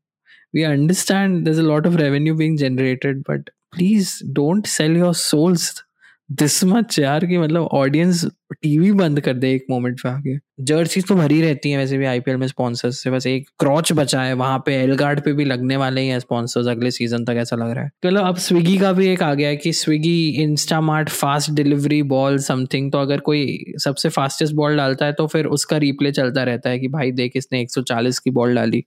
We 0.55 0.63
understand 0.63 1.45
there 1.45 1.51
a 1.51 1.61
lot 1.61 1.87
of 1.87 1.95
revenue 1.95 2.35
being 2.35 2.57
generated 2.57 3.19
but 3.19 3.49
please 3.49 4.19
don't 4.25 4.65
sell 4.65 4.97
your 4.97 5.13
souls 5.13 5.84
this 6.29 6.63
much 6.63 6.97
यार 6.99 7.25
कि 7.25 7.37
मतलब 7.37 7.63
ऑडियंस 7.73 8.23
टीवी 8.53 8.91
बंद 8.91 9.19
कर 9.21 9.33
दे 9.33 9.51
एक 9.53 9.65
मोमेंट 9.69 9.99
पे 10.01 10.09
आके। 10.09 10.35
जर्सी 10.65 11.01
तो 11.01 11.15
भरी 11.15 11.41
रहती 11.41 11.71
है 11.71 11.77
वैसे 11.77 11.97
भी 11.97 12.05
आईपीएल 12.05 12.37
में 12.37 12.47
स्पॉन्सर्स 12.47 13.01
से। 13.03 13.11
बस 13.11 13.27
एक 13.27 13.47
क्रॉच 13.59 13.91
बचा 13.93 14.21
है 14.21 14.33
वहाँ 14.33 14.57
पे 14.65 14.75
एलगार्ड 14.75 15.21
पे 15.23 15.33
भी 15.33 15.45
लगने 15.45 15.77
वाले 15.77 16.01
ही 16.01 16.07
हैं 16.07 16.19
स्पॉन्सर्स 16.19 16.67
अगले 16.67 16.91
सीज़न 16.91 17.25
तक, 17.25 17.33
ऐसा 17.33 17.55
लग 17.55 17.69
रहा 17.69 17.83
है। 17.83 17.91
चलो, 18.03 18.21
अब 18.21 18.37
स्विगी 18.37 18.77
का 18.77 18.91
भी 18.93 19.07
एक 19.07 19.23
आ 19.23 19.33
गया 19.33 19.49
है 19.49 19.57
कि 19.57 19.73
Swiggy 19.73 20.27
Instamart 20.43 21.09
fast 21.09 21.51
delivery 21.51 22.01
ball 22.05 22.37
something 22.39 22.91
तो 22.91 22.97
अगर 22.97 23.19
कोई 23.19 23.73
सबसे 23.83 24.09
फास्टेस्ट 24.09 24.53
बॉल 24.53 24.77
डालता 24.77 25.05
है 25.05 25.13
तो 25.13 25.27
फिर 25.27 25.45
उसका 25.47 25.77
रिप्ले 25.77 26.11
चलता 26.11 26.43
रहता 26.43 26.69
है 26.69 26.79
कि 26.79 26.87
भाई 26.87 27.11
देख, 27.11 27.31
इसने 27.35 27.61
एक 27.61 27.71
सौ 27.71 27.81
चालीस 27.83 28.19
की 28.19 28.31
बॉल 28.31 28.55
डाली। 28.55 28.83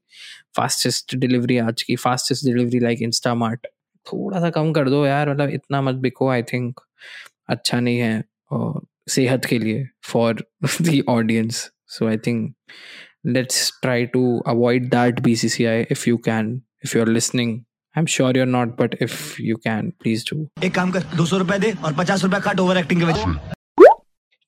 फास्टेस्ट 0.57 1.16
डिलीवरी 1.16 1.59
आज 1.59 1.83
की 1.83 1.97
फास्टेस्ट 1.97 2.45
डिलीवरी 2.47 2.80
लाइक 2.80 3.02
इंस्टामार्ट 3.02 3.66
थोड़ा 4.07 4.40
सा 4.40 4.50
कम 4.50 4.73
कर 4.73 4.88
दो 4.90 5.07
यार 5.07 5.30
मतलब 5.30 5.50
इतना 5.50 5.80
मत 5.83 5.95
बिको 5.95 6.28
आई 6.28 6.42
थिंक 6.42 6.80
अच्छा 7.49 7.81
नहीं 7.81 7.99
है 7.99 8.23
और 8.52 8.81
सेहत 9.09 9.45
के 9.45 9.59
लिए 9.59 9.87
for 10.07 10.45
the 10.83 11.02
audience 11.09 11.69
so 11.88 12.09
I 12.09 12.17
think 12.26 12.55
let's 13.26 13.71
try 13.83 14.07
to 14.07 14.23
avoid 14.47 14.88
that 14.90 15.21
B 15.21 15.37
C 15.37 15.49
C 15.49 15.64
I 15.64 15.87
if 15.90 16.09
you 16.09 16.17
can 16.25 16.61
if 16.85 16.97
you 16.97 17.02
are 17.02 17.09
listening 17.11 17.52
I 17.55 18.00
am 18.00 18.07
sure 18.07 18.38
you're 18.38 18.47
not 18.47 18.81
but 18.81 18.97
if 19.02 19.21
you 19.43 19.57
can 19.59 19.90
please 20.00 20.25
do 20.31 20.49
एक 20.64 20.75
काम 20.75 20.90
कर 20.90 21.05
दो 21.17 21.26
सौ 21.26 21.38
रुपए 21.38 21.59
दे 21.59 21.73
और 21.85 21.95
पचास 21.95 22.25
रुपए 22.25 22.40
काट 22.40 22.61
ओवर 22.61 22.78
एक्टिंग 22.78 23.00
के 23.00 23.07
वजह 23.07 23.55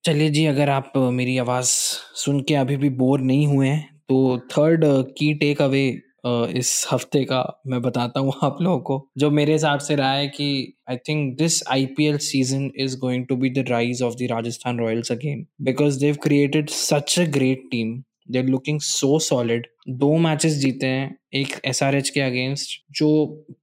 चलिए 0.05 0.31
जी 0.31 0.45
अगर 0.47 0.69
आप 0.71 0.93
मेरी 1.13 1.37
आवाज़ 1.39 1.69
सुन 2.17 2.41
के 2.41 2.55
अभी 2.55 2.77
भी 2.77 2.91
बोर 3.01 3.21
नहीं 3.23 3.47
हुए 3.47 3.69
हैं 3.69 3.89
तो 4.09 4.39
थर्ड 4.53 4.85
की 5.19 5.33
टेक 5.35 5.61
अवे 5.63 5.83
इस 6.25 6.87
हफ़्ते 6.93 7.25
का 7.25 7.63
मैं 7.67 7.81
बताता 7.83 8.21
हूँ 8.21 8.33
आप 8.43 8.59
लोगों 8.63 8.81
को 8.81 9.09
जो 9.19 9.31
मेरे 9.31 9.53
हिसाब 9.53 9.79
से 9.79 9.95
रहा 9.97 10.13
है 10.13 10.27
कि 10.29 10.75
I 10.91 10.97
think 11.09 11.37
this 11.39 11.63
I 11.69 11.87
P 11.87 12.07
L 12.07 12.19
season 12.19 12.71
is 12.77 12.97
going 12.99 13.27
to 13.27 13.37
be 13.37 13.51
the 13.51 13.65
rise 13.69 14.03
of 14.03 14.15
the 14.15 14.29
Rajasthan 14.31 14.79
Royals 14.79 15.13
again 15.13 15.47
because 15.63 16.01
they've 16.01 16.17
created 16.23 16.69
such 16.71 17.19
a 17.21 17.25
great 17.33 17.69
team 17.71 18.03
there 18.31 18.45
looking 18.45 18.81
so 18.81 19.19
solid 19.19 19.67
दो 19.89 20.17
मैचेस 20.19 20.53
जीते 20.53 20.87
हैं 20.87 21.17
एक 21.35 21.55
एस 21.65 21.83
आर 21.83 21.95
एच 21.95 22.11
के 22.11 22.21
against 22.21 22.81
जो 22.93 23.09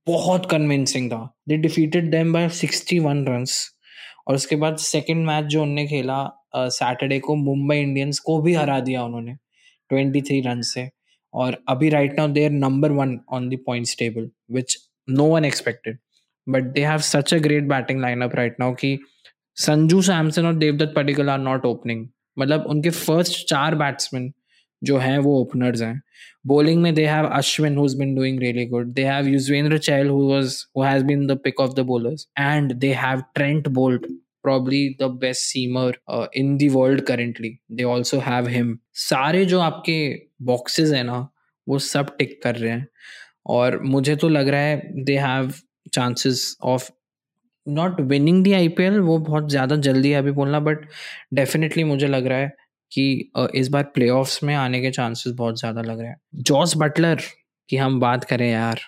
बहुत 0.08 0.50
convincing 0.52 1.12
था। 1.12 1.24
They 1.50 1.58
defeated 1.58 2.12
them 2.12 2.34
by 2.34 2.50
sixty 2.50 3.00
one 3.00 3.26
run 3.28 3.46
और 4.28 4.36
उसके 4.36 4.56
बाद 4.56 4.78
सेकेंड 4.78 5.26
मैच 5.26 5.46
जो 5.46 5.62
उनने 5.62 5.88
खेला 5.88 6.24
सैटरडे 6.56 7.16
uh, 7.16 7.22
को 7.22 7.36
मुंबई 7.36 7.78
इंडियंस 7.78 8.20
को 8.20 8.42
भी 8.42 8.54
हरा 8.54 8.80
दिया 8.80 9.04
उन्होंने 9.04 9.34
ट्वेंटी 9.90 10.22
थ्री 10.22 10.40
रन 10.42 10.62
से। 10.62 10.90
और 11.34 11.58
अभी 11.70 11.90
right 11.90 12.18
now 12.18 12.28
they 12.28 12.44
are 12.46 12.52
number 12.52 12.92
one 12.92 13.20
on 13.34 13.50
the 13.50 13.58
points 13.66 13.96
table 14.00 14.30
which 14.52 14.78
no 15.10 15.26
one 15.26 15.46
expected 15.46 15.98
but 16.48 16.64
they 16.74 16.86
have 16.86 16.98
such 17.10 17.34
a 17.34 17.38
great 17.38 17.64
batting 17.68 18.02
lineup 18.02 18.36
right 18.36 18.56
now 18.60 18.74
कि 18.74 18.98
संजू 19.58 20.02
सैमसन 20.02 20.46
और 20.46 20.56
Devdutt 20.56 20.94
Padikkal 20.96 21.30
are 21.30 21.40
not 21.40 21.66
opening 21.66 22.08
मतलब 22.40 22.66
उनके 22.70 22.90
first 22.90 23.48
चार 23.50 23.76
batsman 23.76 24.32
जो 24.84 24.98
हैं 24.98 25.18
वो 25.18 25.40
openers 25.42 25.82
हैं 25.82 26.02
bowling 26.48 26.78
में 26.78 26.94
they 26.96 27.06
have 27.06 27.26
Ashwin 27.38 27.76
who's 27.76 27.96
been 27.96 28.14
doing 28.16 28.38
really 28.40 28.66
good 28.66 28.94
they 28.96 29.04
have 29.04 29.26
Yuzvendra 29.26 29.80
Chahal 29.88 30.12
who 30.14 30.28
was 30.28 30.68
who 30.74 30.84
has 30.84 31.04
been 31.04 31.26
the 31.32 31.36
pick 31.38 31.60
of 31.60 31.76
the 31.76 31.84
bowlers 31.84 32.28
and 32.38 32.76
they 32.84 32.92
have 32.94 33.24
Trent 33.36 33.72
Bolt 33.74 34.06
probably 34.44 34.96
the 35.00 35.10
best 35.24 35.48
seamer 35.52 35.94
uh, 36.08 36.28
in 36.34 36.58
the 36.58 36.70
world 36.70 37.06
currently. 37.06 37.60
They 37.70 37.86
also 37.86 38.20
have 38.20 38.48
him. 38.48 38.76
सारे 38.94 39.46
जो 39.46 39.60
आपके 39.60 40.00
boxes 40.52 40.94
है 40.94 41.04
ना 41.04 41.28
वो 41.68 41.80
सब 41.80 42.16
टिक 42.18 42.40
कर 42.44 42.56
रहे 42.56 42.72
हैं। 42.72 42.88
और 43.46 43.82
मुझे 43.84 44.16
तो 44.16 44.30
लग 44.30 44.48
रहा 44.48 44.62
है 44.62 45.04
they 45.06 45.18
have 45.18 45.54
chances 45.94 46.58
of 46.64 46.90
not 47.68 48.02
winning 48.02 48.44
the 48.44 48.54
I 48.54 48.68
वो 49.00 49.18
बहुत 49.20 49.50
ज़्यादा 49.50 49.76
जल्दी 49.76 50.12
है 50.12 50.18
अभी 50.18 50.32
बोलना 50.32 50.60
बट 50.60 50.86
डेफिनेटली 51.34 51.84
मुझे 51.84 52.08
लग 52.08 52.28
रहा 52.28 52.38
है 52.38 52.52
कि 52.92 53.32
इस 53.56 53.68
बार 53.68 53.84
प्ले 53.96 54.12
में 54.44 54.54
आने 54.56 54.82
के 54.82 54.92
चांसेस 54.92 55.34
बहुत 55.34 55.60
ज़्यादा 55.60 55.82
लग 55.82 56.00
रहे 56.00 56.10
हैं। 56.10 56.18
जॉस 56.36 56.74
बटलर 56.78 57.22
की 57.70 57.78
हम 57.78 58.00
बात 58.00 58.24
करें 58.24 58.52
यार 58.52 58.80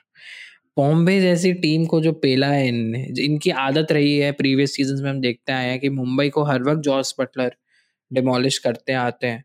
बॉम्बे 0.79 1.19
जैसी 1.21 1.53
टीम 1.61 1.85
को 1.85 2.01
जो 2.01 2.11
पेला 2.23 2.47
है 2.47 2.67
इनने 2.67 3.05
इनकी 3.25 3.49
आदत 3.59 3.91
रही 3.91 4.17
है, 4.17 4.31
प्रीवियस 4.31 4.75
सीज़न 4.75 5.03
में 5.03 5.09
हम 5.09 5.19
देखते 5.21 5.51
आए 5.53 5.69
हैं 5.69 5.79
कि 5.79 5.89
मुंबई 5.91 6.29
को 6.29 6.43
हर 6.43 6.63
वक्त 6.63 6.81
जॉस 6.83 7.15
बटलर 7.19 7.55
डिमोलिश 8.11 8.57
करते 8.57 8.93
आते 8.93 9.27
हैं। 9.27 9.43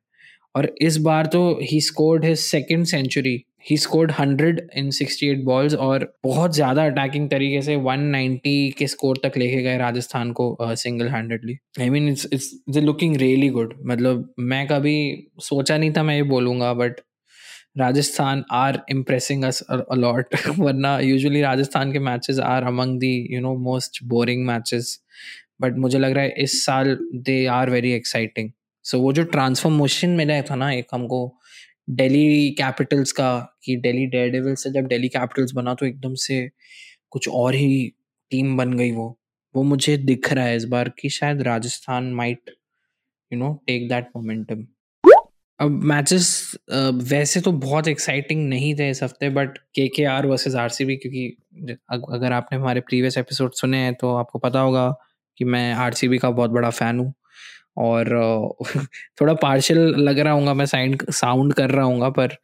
और 0.54 0.74
इस 0.82 0.96
बार 1.00 1.26
तो 1.26 1.40
he 1.62 1.80
scored 1.80 2.24
his 2.24 2.38
second 2.38 2.84
century 2.86 3.42
he 3.70 3.76
scored 3.76 4.10
hundred 4.12 4.60
in 4.76 4.90
sixty 4.90 5.26
eight 5.26 5.42
balls 5.44 5.74
और 5.74 6.06
बहुत 6.24 6.54
ज़्यादा 6.54 6.84
अटैकिंग 6.86 7.28
तरीके 7.30 7.62
से 7.62 7.76
वन 7.76 8.00
नाइन्टी 8.08 8.70
के 8.78 8.86
स्कोर 8.86 9.20
तक 9.24 9.36
लेके 9.36 9.62
गए 9.62 9.76
राजस्थान 9.78 10.32
को 10.32 10.56
single 10.62 11.08
handedly 11.08 11.56
I 11.80 11.90
mean 11.90 12.08
it's 12.08 12.26
it's 12.32 12.78
looking 12.78 13.16
really 13.16 13.48
good 13.48 13.74
मतलब 13.86 14.32
मैं 14.52 14.66
कभी 14.68 14.96
सोचा 15.42 15.78
नहीं 15.78 15.92
था 15.92 16.02
मैं 16.02 16.16
ये 16.16 16.22
बोलूँगा 16.28 16.72
but 16.74 17.00
Rajasthan 17.78 18.44
are 18.52 18.82
impressing 18.90 19.44
us 19.44 19.62
a lot 19.70 20.26
वरना 20.58 21.00
यूजुअली 21.00 21.40
राजस्थान 21.40 21.92
के 21.92 21.98
matches 21.98 22.38
are 22.38 22.62
among 22.62 22.98
the 22.98 23.28
you 23.30 23.40
know 23.40 23.56
most 23.56 24.04
boring 24.04 24.46
matches 24.46 25.00
but 25.60 25.76
मुझे 25.76 25.98
लग 25.98 26.12
रहा 26.12 26.24
है 26.24 26.34
इस 26.38 26.64
साल 26.64 26.98
they 27.14 27.46
are 27.46 27.70
very 27.70 27.92
exciting 27.92 28.50
so 28.82 29.00
वो 29.00 29.12
जो 29.12 29.24
ट्रांसफॉर्मेशन 29.24 30.10
मिला 30.10 30.42
था 30.42 30.54
ना 30.54 30.72
एक 30.72 30.86
हमको 30.92 31.38
दिल्ली 31.90 32.50
कैपिटल्स 32.50 33.12
का, 33.12 33.58
कि 33.64 33.76
दिल्ली 33.76 34.06
डेयर 34.06 34.54
से 34.54 34.70
जब 34.70 34.86
दिल्ली 34.86 35.08
कैपिटल्स 35.08 35.52
बना 35.52 35.74
तो 35.74 35.86
एकदम 35.86 36.14
से 36.14 36.50
कुछ 37.10 37.28
और 37.28 37.54
ही 37.54 37.92
टीम 38.30 38.56
बन 38.56 38.74
गई 38.74 38.90
वो। 38.90 39.20
वो 39.56 39.62
मुझे 39.62 39.96
दिख 39.96 40.32
रहा 40.32 40.44
है 40.44 40.56
इस 40.56 40.64
बार 40.64 40.88
कि 40.88 41.08
शायद 41.08 41.42
Rajasthan 41.42 42.04
might 42.14 42.50
you 43.32 43.38
know 43.38 43.64
take 43.66 43.88
that 43.88 44.06
momentum 44.16 44.66
अब 45.60 45.70
मैचेस 45.70 46.56
वैसे 46.94 47.40
तो 47.40 47.52
बहुत 47.52 47.88
एक्साइटिंग 47.88 48.48
नहीं 48.48 48.74
थे 48.74 48.90
इस 48.90 49.02
हफ़्ते 49.02 49.28
but 49.28 49.58
K 49.58 49.88
K 49.88 50.04
R 50.04 50.26
versus 50.26 50.56
R 50.56 50.68
C 50.68 50.84
B 50.84 50.96
क्योंकि 50.96 51.36
अगर 51.90 52.32
आपने 52.32 52.58
हमारे 52.58 52.80
प्रीवियस 52.80 53.18
एपिसोड 53.18 53.52
सुने 53.52 53.78
हैं 53.78 53.94
तो 53.94 54.16
आपको 54.16 54.38
पता 54.38 54.60
होगा 54.60 54.94
कि 55.38 55.44
मैं 55.44 55.74
आर 55.74 55.92
सी 55.92 56.08
बी 56.08 56.18
का 56.18 56.30
बहुत 56.30 56.50
बड़ा 56.50 56.70
फ़ैन 56.70 56.98
हूँ। 56.98 57.14
और, 57.76 58.06
थोड़ा 59.20 59.34
पार्शल 59.34 59.78
लग 59.78 60.18
रहा 60.18 60.32
हूँ 60.32 60.54
मैं 60.54 60.66
साइंड 60.66 61.10
साउंड 61.10 61.54
कर 61.54 61.70
रहा 61.70 61.84
हूँ 61.84 62.10
पर 62.10 62.36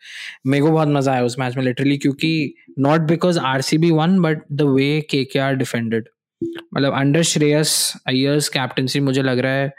मेरे 0.46 0.64
को 0.64 0.70
बहुत 0.70 0.88
मज़ा 0.88 1.12
आया 1.12 1.24
उस 1.24 1.38
मैच 1.38 1.56
में 1.56 1.64
लिटरली 1.64 1.98
क्योंकि 1.98 2.54
not 2.78 3.00
because 3.00 3.38
R 3.38 3.60
C 3.60 3.78
B 3.78 3.90
one 3.90 4.20
but 4.20 4.42
the 4.52 4.62
way 4.62 5.00
K 5.00 5.24
K 5.24 5.38
R 5.38 5.54
defended 5.54 6.08
मतलब 6.74 6.92
अंडर 6.92 7.22
श्रेयस 7.22 7.94
अयर्स 8.06 8.48
कैप्टनसी 8.48 9.00
मुझे 9.00 9.22
लग 9.22 9.38
रहा 9.38 9.52
है 9.52 9.72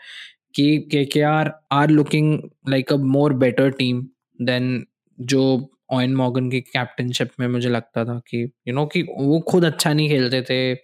कि 0.56 0.78
K 0.92 1.06
K 1.06 1.22
R 1.22 1.52
are 1.72 1.90
looking 1.90 2.40
like 2.70 2.94
a 2.94 2.96
more 2.96 3.34
better 3.34 3.72
team 3.72 4.08
then 4.42 4.86
जो 5.20 5.68
ऑयन 5.92 6.16
मॉगन 6.16 6.50
की 6.50 6.60
कैप्टनशिप 6.62 7.30
में 7.40 7.48
मुझे 7.48 7.70
लगता 7.70 8.06
था 8.06 8.18
कि 8.30 8.38
यू 8.38 8.48
you 8.48 8.76
नो 8.76 8.82
know, 8.82 8.94
कि 8.94 9.02
वो 9.02 9.40
खुद 9.40 9.66
अच्छा 9.66 9.94
नहीं 9.94 10.10
खेलते 10.10 10.42
थे 10.42 10.76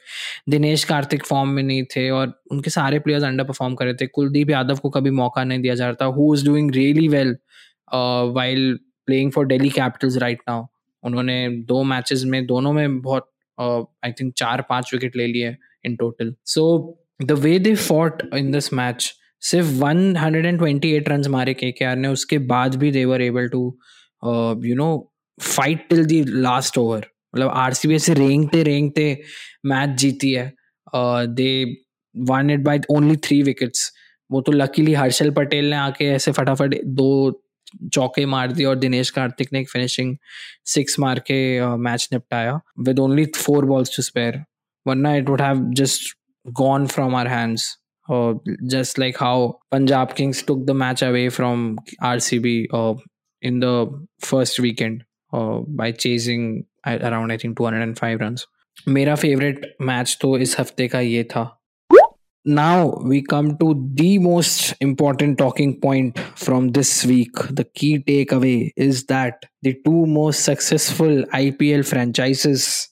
दिनेश 0.49 0.83
कार्तिक 0.83 1.25
फॉर्म 1.25 1.49
में 1.49 1.63
नहीं 1.63 1.83
थे 1.95 2.09
और 2.09 2.41
उनके 2.51 2.69
सारे 2.69 2.99
प्लेयर्स 2.99 3.23
अंडर 3.23 3.43
परफॉर्म 3.43 3.75
कर 3.75 3.85
रहे 3.85 3.93
थे। 3.93 4.07
कुलदीप 4.07 4.49
यादव 4.49 4.77
को 4.77 4.89
कभी 4.89 5.09
मौका 5.11 5.43
नहीं 5.43 5.59
दिया 5.59 5.75
जा 5.75 5.85
रहा 5.85 5.95
था। 6.01 6.05
Who 6.05 6.33
is 6.35 6.45
doing 6.45 6.71
really 6.71 7.07
well 7.07 7.35
while 8.35 8.79
playing 9.05 9.31
for 9.31 9.45
Delhi 9.45 9.69
Capitals 9.69 10.17
right 10.17 10.41
now 10.49 10.65
उन्होंने 11.03 11.49
दो 11.67 11.83
मैचेस 11.83 12.23
में 12.23 12.45
दोनों 12.45 12.73
में 12.73 13.01
बहुत 13.01 13.31
आई 13.59 14.11
थिंक 14.11 14.33
चार 14.33 14.61
पाँच 14.69 14.93
विकेट 14.93 15.15
ले 15.15 15.27
लिए 15.27 15.55
in 15.85 15.95
total 15.95 16.33
so 16.45 16.63
the 17.23 17.31
way 17.31 17.59
they 17.59 17.75
fought 17.75 18.23
in 18.35 18.51
this 18.51 18.73
match 18.73 19.13
सिर्फ़ 19.41 19.67
128 19.67 21.07
रन 21.09 21.27
मारे 21.31 21.53
केकेआर 21.53 21.95
ने, 21.95 22.07
उसके 22.07 22.37
बाद 22.47 22.75
भी 22.75 22.91
they were 22.91 23.21
able 23.21 23.47
to 23.49 23.61
you 24.65 24.75
know 24.75 24.89
fight 25.39 25.87
till 25.89 26.05
the 26.05 26.23
last 26.27 26.77
over 26.77 27.05
मतलब 27.35 27.49
आर 27.49 27.73
सी 27.73 28.13
रेंगते 28.13 28.63
रेंगते 28.63 29.05
मैच 29.65 29.97
जीती 29.99 30.31
है। 30.31 30.51
They 30.95 31.63
won 32.15 32.49
it 32.49 32.59
by 32.59 32.79
only 32.89 33.15
three 33.17 33.41
wickets 33.43 33.91
वो 34.31 34.41
तो 34.41 34.51
लकीली 34.51 34.93
हर्षल 34.93 35.29
पटेल 35.31 35.69
ने 35.69 35.75
आके 35.75 36.05
ऐसे 36.05 36.31
फटाफट 36.31 36.75
दो 36.85 37.41
चौके 37.93 38.25
मार 38.25 38.51
दिए 38.51 38.65
और 38.65 38.75
दिनेश 38.75 39.09
कार्तिक 39.09 39.53
ने 39.53 39.59
एक 39.59 39.69
फिनिशिंग 39.69 40.15
सिक्स 40.65 40.99
मार 40.99 41.19
के 41.19 41.39
मैच 41.77 42.07
निपटाया 42.13 42.59
with 42.79 42.99
only 42.99 43.25
four 43.35 43.65
balls 43.65 43.95
to 43.95 44.03
spare 44.03 44.43
वरना 44.87 45.15
it 45.15 45.29
would 45.29 45.41
have 45.41 45.63
just 45.73 46.15
gone 46.45 46.87
from 46.87 47.15
our 47.15 47.27
hands 47.27 47.75
Just 48.10 48.98
like 48.98 49.16
how 49.20 49.48
Punjab 49.72 50.12
Kings 50.12 50.44
took 50.46 50.64
the 50.66 50.70
match 50.84 51.04
away 51.04 51.28
from 51.38 51.76
R 52.02 52.18
C 52.18 52.38
B 52.38 52.56
in 53.42 53.58
the 53.62 53.70
first 54.24 54.58
weekend 54.64 55.04
uh, 55.32 55.58
by 55.78 55.90
chasing 56.02 56.64
around 56.86 57.32
I 57.32 57.36
think 57.36 57.56
205 57.60 58.20
runs. 58.20 58.46
मेरा 58.88 59.14
favourite 59.14 59.74
match 59.80 60.16
तो 60.20 60.36
इस 60.38 60.58
हफ्ते 60.58 60.86
का 60.88 61.00
ये 61.00 61.24
था 61.32 61.42
now 62.44 63.00
we 63.04 63.22
come 63.22 63.56
to 63.58 63.66
the 63.94 64.18
most 64.18 64.74
important 64.80 65.38
talking 65.38 65.80
point 65.80 66.18
from 66.34 66.70
this 66.70 67.04
week. 67.06 67.30
The 67.50 67.64
key 67.64 67.98
takeaway 68.00 68.70
is 68.76 69.04
that 69.06 69.44
the 69.62 69.74
two 69.84 70.06
most 70.06 70.40
successful 70.40 71.22
IPL 71.32 71.86
franchises, 71.86 72.88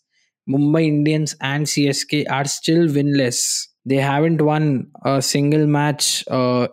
Mumbai 0.49 0.87
Indians 0.87 1.35
and 1.41 1.67
CSK, 1.67 2.31
are 2.31 2.45
still 2.45 2.87
winless. 2.87 3.67
Haven't 3.90 4.38
won 4.42 4.84
a 5.08 5.22
single 5.22 5.66
match. 5.68 6.24
Uh, 6.32 6.68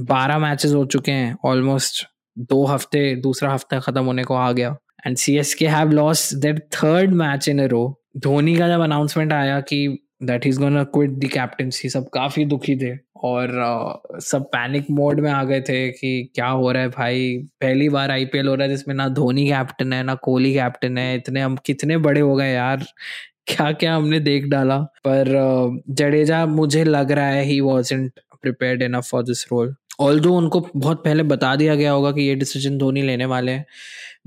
12 0.00 0.74
हो 0.74 0.84
चुके 0.84 1.12
हैं 1.12 1.36
almost 1.46 2.04
दो 2.38 2.64
हफ़्ते 2.64 3.16
दूसरा 3.16 3.52
हफ़्ता 3.52 3.80
खत्म 3.80 4.04
होने 4.04 4.24
को 4.24 4.34
आ 4.34 4.52
गया। 4.52 4.76
And 5.06 5.16
C 5.16 5.38
S 5.38 5.54
K 5.54 5.66
have 5.66 5.90
loss 5.90 6.34
that 6.34 6.58
third 6.58 7.10
match 7.10 7.48
in 7.48 7.60
row 7.60 8.02
Dhoni 8.16 8.56
का 8.56 8.68
जब 8.68 8.80
अनाउंसमेंट 8.80 9.32
आया 9.32 9.60
कि 9.60 9.98
that 10.22 10.46
is 10.46 10.60
gonna 10.60 10.84
quit 10.84 11.10
the 11.10 11.24
captaincy 11.24 11.88
सब 11.88 12.08
काफ़ी 12.08 12.44
दुखी 12.44 12.76
थे 12.76 12.98
और 13.24 13.46
uh, 14.14 14.20
सब 14.20 14.44
पैनिक 14.44 14.86
मोड 14.90 15.20
में 15.20 15.30
आ 15.30 15.44
गए 15.44 15.60
थे 15.60 15.90
कि 15.90 16.32
क्या 16.34 16.46
हो 16.46 16.72
रहा 16.72 16.82
है 16.82 16.88
भाई। 16.88 17.38
पहली 17.60 17.88
बार 17.88 18.10
आईपीएल 18.10 18.48
हो 18.48 18.54
रहा 18.54 18.62
है 18.62 18.68
जिसमें 18.68 18.94
ना 18.94 19.08
धोनी 19.08 19.48
कैप्टन 19.48 19.92
है 19.92 20.02
ना 20.02 20.14
कोहली 20.14 20.54
कैप्टन 20.54 20.98
है। 20.98 21.16
इतने 21.16 21.40
हम 21.40 21.56
कितने 21.56 21.96
बड़े 21.96 22.20
हो 22.20 22.36
गए 22.36 22.52
यार। 22.52 22.86
क्या 23.48 23.70
क्या 23.72 23.94
हमने 23.96 24.18
देख 24.20 24.44
डाला, 24.48 24.78
पर 25.06 25.28
जडेजा 25.90 26.44
मुझे 26.46 26.84
लग 26.84 27.12
रहा 27.12 27.26
है 27.26 27.44
he 27.44 27.60
was 27.60 27.94
prepared 28.42 28.82
enough 28.82 29.04
for 29.04 29.22
this 29.22 29.44
role 29.52 29.74
all 30.00 30.26
उनको 30.26 30.68
बहुत 30.76 31.04
पहले 31.04 31.22
बता 31.22 31.56
दिया 31.56 31.74
गया 31.74 31.92
होगा 31.92 32.12
कि 32.12 32.22
ये 32.22 32.34
डिसीज़न 32.34 32.78
धोनी 32.78 33.02
लेने 33.02 33.24
वाले 33.24 33.52
हैं 33.52 33.66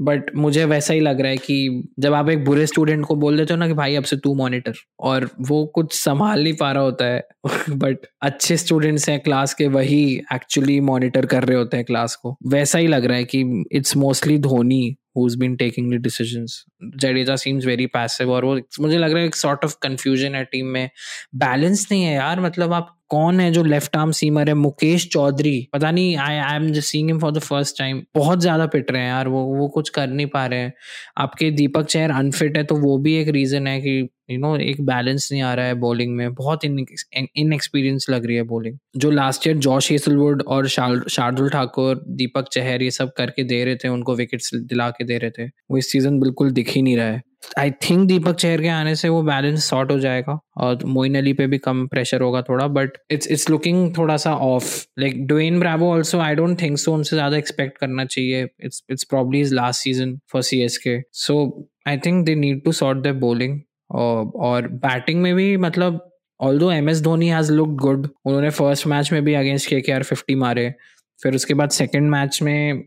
बट 0.01 0.36
मुझे 0.36 0.66
वैसा 0.66 0.94
ही 0.94 1.00
लग 1.00 1.22
रहा 1.22 1.32
है 1.32 1.38
कि 1.38 1.88
जब 2.00 2.13
आप 2.13 2.30
एक 2.30 2.46
बुरे 2.46 2.68
स्टूडेंट 2.68 3.06
को 3.06 3.16
बोल 3.16 3.38
देते 3.38 3.54
हो 3.54 3.60
ना 3.60 3.68
कि 3.68 3.74
भाई 3.74 3.96
अब 3.96 4.04
से 4.04 4.18
तू 4.18 4.36
मॉनिटर 4.36 4.74
और 5.00 5.30
वो 5.42 5.66
कुछ 5.66 5.94
संभाल 5.94 6.44
नहीं 6.44 6.54
पा 6.54 6.72
रहा 6.72 6.84
होता 6.84 7.06
है 7.06 7.28
बट 7.70 7.98
अच्छे 8.22 8.58
स्टूडेंट्स 8.58 9.10
हैं 9.10 9.20
क्लास 9.20 9.54
के, 9.54 9.68
वही 9.68 10.22
एक्चुअली 10.34 10.80
मॉनिटर 10.80 11.25
कर 11.25 11.44
रहे 11.44 11.58
होते 11.58 11.78
हैं 11.78 11.86
क्लास 11.86 12.16
को 12.16 12.38
वैसा 12.48 12.80
ही 12.80 12.88
लग 12.88 13.06
रहा 13.06 13.18
है 13.18 13.24
कि 13.24 13.63
it's 13.72 13.98
mostly 13.98 14.38
Dhoni 14.38 14.96
who's 15.18 15.42
been 15.42 15.58
taking 15.58 15.90
the 15.90 16.04
decisions. 16.04 16.51
Jadeja 16.98 17.34
seems 17.34 17.63
very 17.63 17.86
passive, 17.86 18.28
और 18.28 18.46
वो, 18.46 18.62
मुझे 18.80 18.98
लग 18.98 19.12
रहा 19.12 19.20
है 19.20 19.25
एक 19.25 19.36
sort 19.36 19.58
of 19.63 19.72
confusion 19.86 20.36
है 20.36 20.44
टीम 20.44 20.66
में 20.66 20.90
बैलेंस 21.36 21.88
नहीं 21.92 22.04
है 22.04 22.16
यार 22.16 22.42
मतलब 22.42 22.74
आप 22.74 23.00
कौन 23.12 23.39
है 23.39 23.51
जो 23.51 23.63
लेफ़्ट 23.63 23.96
आर्म 23.98 24.12
सीमर 24.13 24.48
है? 24.50 24.53
मुकेश 24.56 25.08
चौधरी। 25.12 25.58
पता 25.74 25.91
नहीं 25.91 26.15
I 26.18 26.38
I 26.39 26.56
am 26.56 26.72
just 26.74 26.88
seeing 26.89 27.10
him 27.10 27.20
for 27.20 27.32
the 27.32 27.39
first 27.41 27.77
time 27.77 28.01
बहुत 28.15 28.41
ज़्यादा 28.41 28.65
पिट 28.68 28.91
रहे 28.91 29.01
हैं 29.01 29.10
यार, 29.10 29.27
वो 29.27 29.44
वो 29.56 29.68
कुछ 29.70 29.89
कर 29.89 30.08
नहीं 30.10 30.27
पा 30.27 30.46
रहे 30.46 30.60
हैं। 30.60 30.74
आपके 31.20 31.51
दीपक 31.51 31.86
चेहर 31.88 32.12
अनफिट 32.13 32.58
है 32.58 32.63
तो 32.63 32.75
वो 32.77 32.98
भी 33.00 33.15
एक 33.15 33.27
रीजन 33.32 33.68
है 33.68 33.80
कि 33.82 34.01
यू 34.30 34.38
नो 34.40 34.56
एक 34.60 34.82
बैलेंस 34.86 35.28
नहीं 35.32 35.42
आ 35.42 35.54
रहा 35.54 35.66
है 35.66 35.74
बॉलिंग 35.80 36.16
में। 36.16 36.34
बहुत 36.34 36.66
इन 36.66 37.54
एक्सपीरियंस 37.54 38.06
लग 38.10 38.25
रही 38.25 38.36
है 38.36 38.44
बॉलिंग 38.46 38.78
जो 38.98 39.12
लास्ट 39.12 39.48
ईयर 39.48 39.58
जॉश 39.60 39.92
हेसलवुड 39.92 40.44
और 40.44 40.68
शार्दुल 40.68 41.50
ठाकुर, 41.50 42.04
दीपक 42.08 42.48
चहर 42.51 42.84
ये 42.84 42.92
सब 42.92 43.12
करके 43.18 43.44
दे 43.46 43.63
रहे 43.66 43.75
थे, 43.75 43.88
उनको 43.88 44.16
विकेट्स 44.16 44.54
दिला 44.56 44.90
के 44.92 45.04
दे 45.04 45.18
रहे 45.18 45.32
थे, 45.32 45.48
वो 45.72 45.78
इस 45.78 45.92
सीज़न 45.92 46.20
बिल्कुल 46.20 46.51
दिख 46.51 46.70
ही 46.70 46.82
नहीं 46.82 46.96
रहा 46.98 47.08
है। 47.08 47.22
आई 47.60 47.72
थिंक 47.84 48.08
दीपक 48.08 48.36
चेहर 48.36 48.62
के 48.62 48.68
आने 48.70 48.96
से 48.96 49.10
वो 49.10 49.22
बैलेंस 49.24 49.63
सॉर्ट 49.66 49.92
हो 49.92 49.98
जाएगा 50.00 50.38
और 50.58 50.84
मोइन 50.88 51.16
अली 51.18 51.32
पे 51.34 51.48
भी 51.48 51.58
कम 51.60 51.86
प्रेशर 51.88 52.22
होगा 52.22 52.42
थोड़ा 52.50 52.68
बट 52.70 52.98
इट्स 53.12 53.28
इट्स 53.28 53.50
लुकिंग 53.50 53.98
थोड़ा 53.98 54.18
सा 54.18 54.34
off 54.38 54.68
like 55.00 55.25
Dwayne 55.28 55.60
Bravo 55.60 55.90
also 55.94 56.20
I 56.20 56.36
don't 56.36 56.62
think 56.62 56.78
so 56.78 56.94
उनसे 56.94 57.16
ज़्यादा 57.16 57.38
एक्सपेक्ट 57.38 57.78
करना 57.78 58.06
चाहिए। 58.06 58.44
It's 58.44 58.84
it's 58.92 59.04
probably 59.06 59.42
his 59.42 59.54
last 59.56 59.84
season 59.84 60.18
for 60.32 60.42
C 60.42 60.62
S 60.63 60.78
K 60.78 60.98
so 61.20 61.68
I 61.88 61.98
think 61.98 62.25
they 62.25 62.36
need 62.36 62.63
to 62.63 62.72
sort 62.74 63.00
the 63.00 63.16
bowling 63.20 63.60
और 63.91 64.67
batting 64.83 65.21
में 65.21 65.33
भी 65.36 65.55
मतलब 65.57 66.07
although 66.60 66.71
M 66.71 66.89
S 66.89 67.01
Dhoni 67.01 67.27
has 67.29 67.51
look 67.53 67.69
good 67.81 68.07
उन्होंने 68.25 68.50
first 68.50 68.88
match 68.88 69.12
में 69.12 69.24
भी 69.24 69.33
अगेंस्ट 69.33 69.69
के 69.69 69.81
के 69.81 69.91
आर 69.91 70.03
फिफ्टी 70.03 70.36
मारे, 70.36 70.74
फिर 71.19 71.36
उसके 71.36 71.53
बाद 71.53 71.69
सेकेंड 71.69 72.10
मैच 72.10 72.41
में 72.41 72.81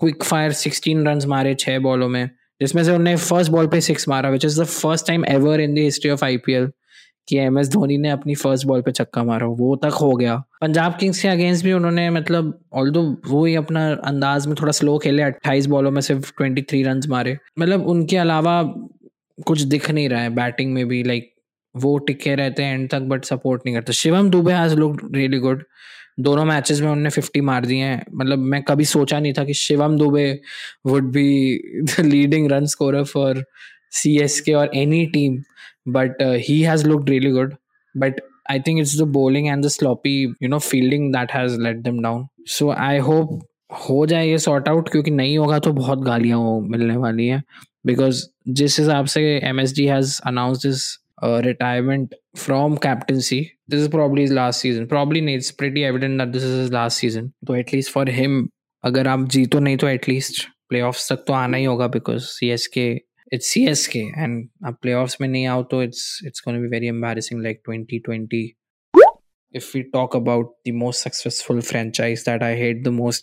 क्विक 0.00 0.24
फायर 0.24 0.52
सिक्सटीन 0.54 1.06
रन 1.06 1.20
मारे 1.28 1.54
छः 1.54 1.78
बॉलों 1.78 2.08
में, 2.08 2.28
जिसमें 2.60 2.82
से 2.84 2.90
उन्होंने 2.90 3.16
फ़र्स्ट 3.16 3.50
बॉल 3.52 3.66
पे 3.66 3.80
सिक्स 3.80 4.08
मारा 4.08 4.30
which 4.30 4.44
is 4.44 4.60
the 4.60 4.64
first 4.64 5.06
time 5.06 5.24
ever 5.26 5.60
in 5.60 5.74
the 5.74 5.78
history 5.78 6.10
of 6.10 6.24
I 6.24 6.36
P 6.46 6.52
L 6.52 6.70
कि 7.28 7.36
एम 7.38 7.58
एस 7.58 7.68
धोनी 7.68 7.96
ने 7.98 8.10
अपनी 8.10 8.34
फ़र्स्ट 8.34 8.66
बॉल 8.66 8.82
पे 8.82 8.92
छक्का 8.92 9.22
मारा, 9.24 9.46
वो 9.46 9.74
तक 9.76 9.94
हो 10.00 10.12
गया। 10.16 10.36
पंजाब 10.60 10.96
किंग्स 11.00 11.20
के 11.22 11.28
अगेंस्ट 11.28 11.64
भी 11.64 11.72
उन्होंने 11.72 12.08
मतलब 12.10 12.58
ऑल 12.72 12.90
दो 12.90 13.02
वो 13.26 13.44
ही 13.44 13.54
अपना 13.54 13.88
अंदाज 14.04 14.46
में 14.46 14.54
थोड़ा 14.60 14.72
स्लो 14.72 14.96
खेले, 14.98 15.22
अट्ठाईस 15.22 15.66
बॉलों 15.66 15.90
में 15.90 16.00
सिर्फ़ 16.00 16.32
ट्वेंटी 16.38 16.62
थ्री 16.62 16.82
रन 16.82 17.00
मारे 17.08 17.36
मतलब 17.58 17.86
उनके 17.86 18.16
अलावा 18.16 18.62
कुछ 19.46 19.60
दिख 19.60 19.90
नहीं 19.90 20.08
रहा 20.08 20.20
है 20.20 20.30
बैटिंग 20.34 20.72
में 20.72 20.88
भी 20.88 21.02
लाइक 21.02 21.32
वो 21.74 21.98
टिके 21.98 22.34
रहते 22.34 22.62
हैं 22.62 22.74
एंड 22.74 22.90
तक 22.90 23.00
बट 23.00 23.24
सपोर्ट 23.24 23.62
नहीं 23.66 23.74
करते। 23.74 23.92
Shivam 23.92 24.30
Dube 24.30 24.52
has 24.52 24.74
look 24.74 25.00
really 25.14 25.38
good 25.38 25.64
दोनों 26.20 26.44
मैचेस 26.44 26.80
में 26.80 26.88
उन्होंने 26.88 27.10
फिफ्टी 27.10 27.40
मार 27.40 27.66
दिए 27.66 27.84
हैं। 27.84 28.04
मतलब 28.14 28.38
मैं 28.38 28.62
कभी 28.62 28.84
सोचा 28.84 29.20
नहीं 29.20 29.32
था 29.32 29.44
कि 29.44 29.54
Shivam 29.54 29.96
Dube 29.98 30.40
would 30.86 31.12
be 31.12 31.58
the 31.82 32.00
leading 32.00 32.50
run 32.52 32.66
scorer 32.66 33.04
for 33.04 33.44
C 33.90 34.18
S 34.18 34.40
K 34.40 34.52
और 34.52 34.70
any 34.74 35.06
team 35.06 35.42
but 35.88 36.22
he 36.22 36.60
has 36.62 36.88
has 36.88 37.08
really 37.08 37.30
good 37.30 37.54
but 37.96 38.20
I 38.50 38.54
think 38.58 38.80
it's 38.80 38.92
the 38.98 39.06
bowling 39.14 39.46
and 39.48 39.64
the 39.64 39.70
sloppy, 39.70 40.12
you 40.40 40.48
know, 40.48 40.58
fielding 40.58 41.10
that 41.12 41.30
has 41.30 41.56
let 41.58 41.80
them 41.86 41.96
down. 42.04 42.22
So 42.48 42.68
I 42.70 42.94
hope 43.08 43.32
हो 43.88 44.06
जाए 44.06 44.28
ये 44.28 44.38
sort 44.38 44.68
out 44.68 44.88
क्योंकि 44.88 45.10
नहीं 45.10 45.38
होगा 45.38 45.58
तो 45.58 45.72
बहुत 45.72 45.98
गालियाँ 45.98 46.38
मिलने 46.60 46.96
वाली 46.96 47.26
हैं। 47.26 47.42
बिकॉज़ 47.88 48.24
जिस 48.60 48.78
हिसाब 48.80 49.06
से 49.06 49.22
M 49.44 49.60
S 49.60 49.74
D 49.76 49.86
has 49.86 50.20
announce 50.26 50.66
this 50.66 50.84
retirement 51.44 52.14
from 52.38 52.76
captaincy 52.84 53.40
this 53.70 53.80
is 53.80 53.90
probably 53.90 54.22
is 54.22 54.32
last 54.34 54.60
season 54.60 54.86
probably 54.86 55.20
नहीं 55.20 55.36
it's 55.36 55.50
pretty 55.58 55.82
evident 55.82 56.18
that 56.20 56.28
this 56.28 56.44
is 56.44 56.72
last 56.72 57.00
season 57.00 57.30
तो 57.46 57.56
एटलीस्ट 57.56 57.92
फॉर 57.92 58.10
हिम 58.10 58.46
अगर 58.84 59.08
आप 59.08 59.28
जीतो 59.28 59.60
नहीं 59.60 59.76
तो 59.76 59.88
एटलीस्ट 59.88 60.46
प्ले 60.68 60.80
ऑफ़ 60.82 61.06
तक 61.08 61.24
तो 61.26 61.32
आना 61.32 61.56
ही 61.56 61.64
होगा 61.64 61.86
बिकॉज़ 61.88 62.24
सी 62.28 62.50
एस 62.50 62.66
के 62.74 62.88
it's 63.32 63.48
CSK 63.48 64.10
and 64.16 64.48
a 64.64 64.72
playoffs 64.74 65.20
में 65.20 65.28
नहीं 65.28 65.46
आओ 65.46 65.62
तो 65.70 65.82
it's 65.82 66.20
it's 66.26 66.42
going 66.44 66.56
to 66.56 66.62
be 66.62 66.70
very 66.74 66.88
embarrassing 66.88 67.42
like 67.46 67.60
2020 67.68 68.40
if 69.56 69.64
we 69.74 69.82
talk 69.96 70.14
about 70.14 70.46
the 70.66 70.72
most 70.82 71.06
successful 71.06 71.60
franchise 71.62 72.24
that 72.24 72.42
I 72.42 72.54
hate 72.56 72.84
the 72.84 72.92
most 72.92 73.22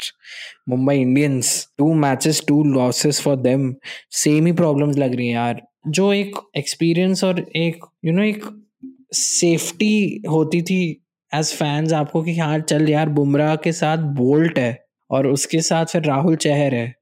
Mumbai 0.69 0.95
Indians 1.01 1.51
two 1.81 1.93
matches 2.05 2.41
two 2.51 2.63
losses 2.77 3.19
for 3.27 3.35
them. 3.43 3.73
Same 4.15 4.47
ही 4.47 4.53
problems 4.53 4.97
लग 4.97 5.15
रही 5.15 5.27
हैं 5.27 5.35
यार 5.35 5.61
जो 5.87 6.13
एक 6.13 6.31
experience 6.57 7.23
और 7.23 7.39
एक 7.55 7.75
you 8.05 8.11
you 8.11 8.21
know 8.21 8.25
know, 8.25 8.37
एक 8.37 8.65
सेफ्टी 9.13 10.23
होती 10.29 10.61
थी 10.61 11.07
एज 11.35 11.53
फैंस 11.53 11.93
आपको 11.93 12.23
कि 12.23 12.37
हाँ 12.37 12.59
चल 12.59 12.89
यार 12.89 13.09
बुमराह 13.09 13.55
के 13.55 13.71
साथ 13.71 13.97
बोल्ट 13.97 14.59
है 14.59 14.85
और 15.11 15.27
उसके 15.27 15.61
साथ 15.61 15.85
फिर 15.85 16.03
राहुल 16.03 16.35
चहर 16.35 16.75
है। 16.75 16.95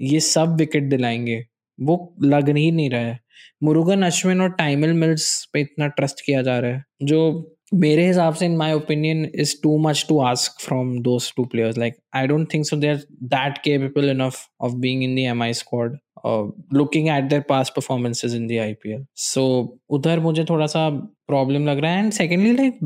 ये 0.00 0.20
सब 0.20 0.56
विकेट 0.56 0.82
दिलाएँगे। 0.82 1.46
वो 1.80 2.14
लग 2.22 2.56
ही 2.56 2.70
नहीं 2.70 2.90
रहा 2.90 3.00
है। 3.00 3.20
मुरुगन 3.62 4.02
अश्विन 4.02 4.40
और 4.40 4.50
टाइमल 4.50 4.92
मिल्स 4.92 5.48
पे 5.52 5.60
इतना 5.60 5.86
ट्रस्ट 5.86 6.20
किया 6.26 6.42
जा 6.42 6.58
रहा 6.58 6.70
है। 6.70 6.84
जो 7.02 7.56
मेरे 7.72 8.06
हिसाब 8.06 8.34
से 8.34 8.46
in 8.46 8.56
my 8.56 8.72
opinion 8.74 9.24
is 9.34 9.54
too 9.62 9.76
much 9.78 10.04
to 10.08 10.18
ask 10.20 10.60
from 10.60 10.98
those 11.02 11.32
two 11.36 11.44
players 11.44 11.78
like 11.78 11.96
I 12.16 12.26
don't 12.26 12.52
think 12.54 12.64
so 12.66 12.76
they 12.76 12.88
are 12.88 12.96
that 13.34 13.58
capable 13.58 14.10
enough 14.10 14.46
of 14.60 14.74
being 14.76 15.02
in 15.04 15.14
the 15.14 15.18
MI 15.18 15.52
squad 15.52 15.98
looking 16.74 17.08
at 17.08 17.24
their 17.24 17.42
past 17.48 17.74
performances 17.74 18.34
in 18.34 18.46
the 18.46 18.58
IPL 18.60 19.04
so 19.16 19.44
उधर 19.90 20.20
मुझे 20.20 20.44
थोड़ा 20.44 20.66
सा 20.66 20.88
problem 21.28 21.66
लग 21.66 21.78
रहा 21.78 21.92
है. 21.92 21.98
And 21.98 22.12
secondly 22.12 22.52
like 22.52 22.78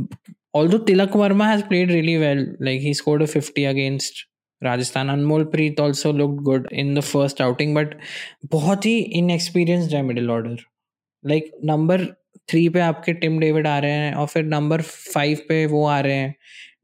although 0.55 0.79
Tilak 0.79 1.17
Varma 1.17 1.49
has 1.49 1.63
played 1.63 1.91
really 1.91 2.17
well 2.17 2.47
like 2.63 2.81
he 2.81 2.95
scored 2.95 3.23
a 3.23 3.27
50 3.27 3.65
against 3.67 4.27
Rajasthan 4.63 5.09
Anmolpreet 5.45 5.81
also 5.81 6.13
look 6.13 6.35
good 6.43 6.69
in 6.73 6.95
the 6.95 7.01
first 7.01 7.43
outing 7.43 7.75
but 7.75 7.95
बहुत 8.53 8.87
ही 8.87 8.99
inexperienced 8.99 9.95
है 9.95 10.03
middle 10.03 10.31
order 10.31 10.57
like 11.25 11.51
number 11.65 12.07
three 12.49 12.69
पे 12.69 12.81
आपके 12.81 13.13
Tim 13.15 13.39
David 13.41 13.67
आ 13.67 13.79
रहे 13.79 13.91
हैं 13.93 14.15
और 14.15 14.27
फिर 14.27 14.45
number 14.47 14.83
five 15.15 15.39
पे 15.49 15.65
वो 15.67 15.87
आ 15.89 15.99
रहे 16.01 16.17
हैं 16.17 16.35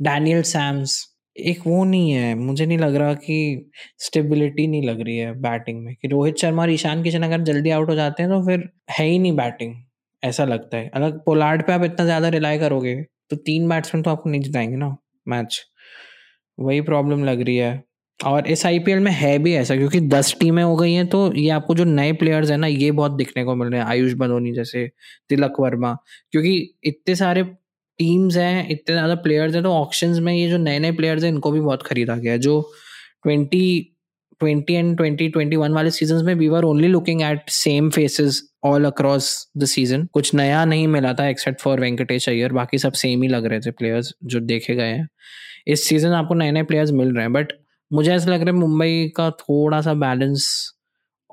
डैनियल 0.03 0.43
सैम्स 0.45 0.99
एक 1.37 1.61
वो 1.67 1.85
नहीं 1.85 2.11
है, 2.13 2.35
मुझे 2.37 2.67
नहीं 2.67 2.79
लग 2.79 2.95
रहा 2.97 3.15
कि 3.17 3.71
स्टेबिलिटी 4.01 4.67
नहीं 4.67 4.83
लग 4.85 5.01
रही 5.01 5.17
है 5.19 5.33
बैटिंग 5.43 5.83
में 5.85 5.95
कि 5.97 6.09
रोहित 6.09 6.37
शर्मा 6.37 6.63
और 6.63 6.71
ईशान 6.71 7.03
किशन 7.03 7.23
अगर 7.23 7.41
जल्दी 7.45 7.71
आउट 7.71 7.91
हो 7.91 7.95
जाते 7.95 8.23
हैं 8.23 8.31
तो 8.33 8.43
फिर 8.47 8.69
है 8.91 9.07
ही 9.07 9.19
नहीं 9.19 9.33
बैटिंग 9.37 9.75
ऐसा 10.23 10.45
लगता 10.45 10.77
है। 10.77 10.91
अगर 10.95 11.11
पोलार्ड 11.27 11.63
पे 11.67 11.73
आप 11.73 11.85
इतना 11.85 12.05
ज़्यादा 12.05 12.29
रिलाई 12.31 12.59
करोगे 12.59 12.95
तो 13.31 13.37
तीन 13.39 13.69
बैट्समैन 13.69 14.03
तो 14.03 14.11
आपको 14.11 14.31
नहीं 14.31 14.41
जिताएँगे 14.43 14.77
ना 14.77 14.97
मैच 15.27 15.61
वही 16.59 16.81
प्रॉब्लम 16.83 17.25
लग 17.25 17.41
रही 17.43 17.57
है। 17.57 17.73
और 18.21 18.47
इस 18.49 18.65
आई 18.67 18.79
में 18.79 19.11
है 19.13 19.39
भी 19.39 19.55
ऐसा, 19.55 19.77
क्योंकि 19.77 20.01
दस 20.03 20.35
टीमें 20.41 20.63
हो 20.63 20.75
गई 20.77 20.93
हैं 20.93 21.07
तो 21.09 21.33
ये 21.35 21.49
आपको 21.51 21.75
जो 21.75 21.85
नए 21.87 22.13
प्लेयर्स 22.15 22.51
हैं 22.51 22.59
ना, 22.59 22.67
ये 22.67 22.91
बहुत 22.93 23.13
दिखने 23.13 23.45
को 23.45 23.55
मिल 23.55 23.69
रहे 23.69 23.81
हैं। 23.81 23.87
आयुष 23.87 24.13
बदोनी 24.19 24.53
जैसे, 24.53 24.87
तिलक 25.31 25.61
वर्मा, 25.61 25.97
क्योंकि 26.33 26.55
इतने 26.85 27.15
सारे 27.15 27.43
टीम्स 27.43 28.37
हैं, 28.37 28.69
इतने 28.69 28.95
ज़्यादा 28.95 29.15
प्लेयर्स 29.23 29.55
हैं 29.55 29.63
तो 29.63 29.73
ऑप्शन 29.73 30.23
में 30.23 30.33
ये 30.35 30.49
जो 30.49 30.59
नए 30.59 30.79
नए 30.79 30.93
प्लेयर्स 30.93 31.23
हैं, 31.25 31.31
इनको 31.31 31.51
भी 31.51 31.61
बहुत 31.61 31.83
खरीदा 31.83 32.17
गया 32.17 32.33
है। 32.33 32.39
जो 32.39 32.61
twenty 33.23 33.87
twenty 34.41 34.75
and 34.75 34.97
twenty 34.97 35.29
twenty 35.29 35.57
one 35.57 35.73
वाले 35.73 35.91
सीज़न 35.91 36.25
में 36.27 36.35
we 36.35 36.49
were 36.49 36.65
only 36.65 36.89
looking 36.89 37.23
at 37.23 37.51
same 37.51 37.91
faces 37.91 38.43
all 38.65 38.85
across 38.85 39.27
the 39.59 39.65
season 39.65 40.07
कुछ 40.15 40.35
नया 40.35 40.65
नहीं 40.65 40.87
मिला 40.89 41.13
था 41.15 41.27
एक्सेप्ट 41.29 41.61
फॉर 41.61 41.81
वेंकटेश 41.81 42.29
अय्यर 42.29 42.53
बाकी 42.53 42.79
सब 42.79 42.93
सेम 42.93 43.23
ही 43.23 43.29
लग 43.29 43.47
रहे 43.47 43.61
थे 43.61 43.71
प्लेयर्स 43.71 44.13
जो 44.25 44.41
देखे 44.43 44.75
गए 44.75 44.89
हैं। 44.89 45.09
इस 45.67 45.85
सीज़न 45.89 46.13
आपको 46.13 46.35
नए 46.35 46.51
नए 46.51 46.63
प्लेयर्स 46.63 46.91
मिल 46.93 47.13
रहे 47.15 47.25
हैं 47.25 47.33
बट 47.33 47.53
मुझे 47.93 48.13
ऐसा 48.13 48.31
लग 48.31 48.41
रहा 48.41 48.55
है 48.55 48.61
मुंबई 48.61 49.13
का 49.17 49.31
थोड़ा 49.31 49.81
सा 49.81 49.95
बैलेंस 49.95 50.73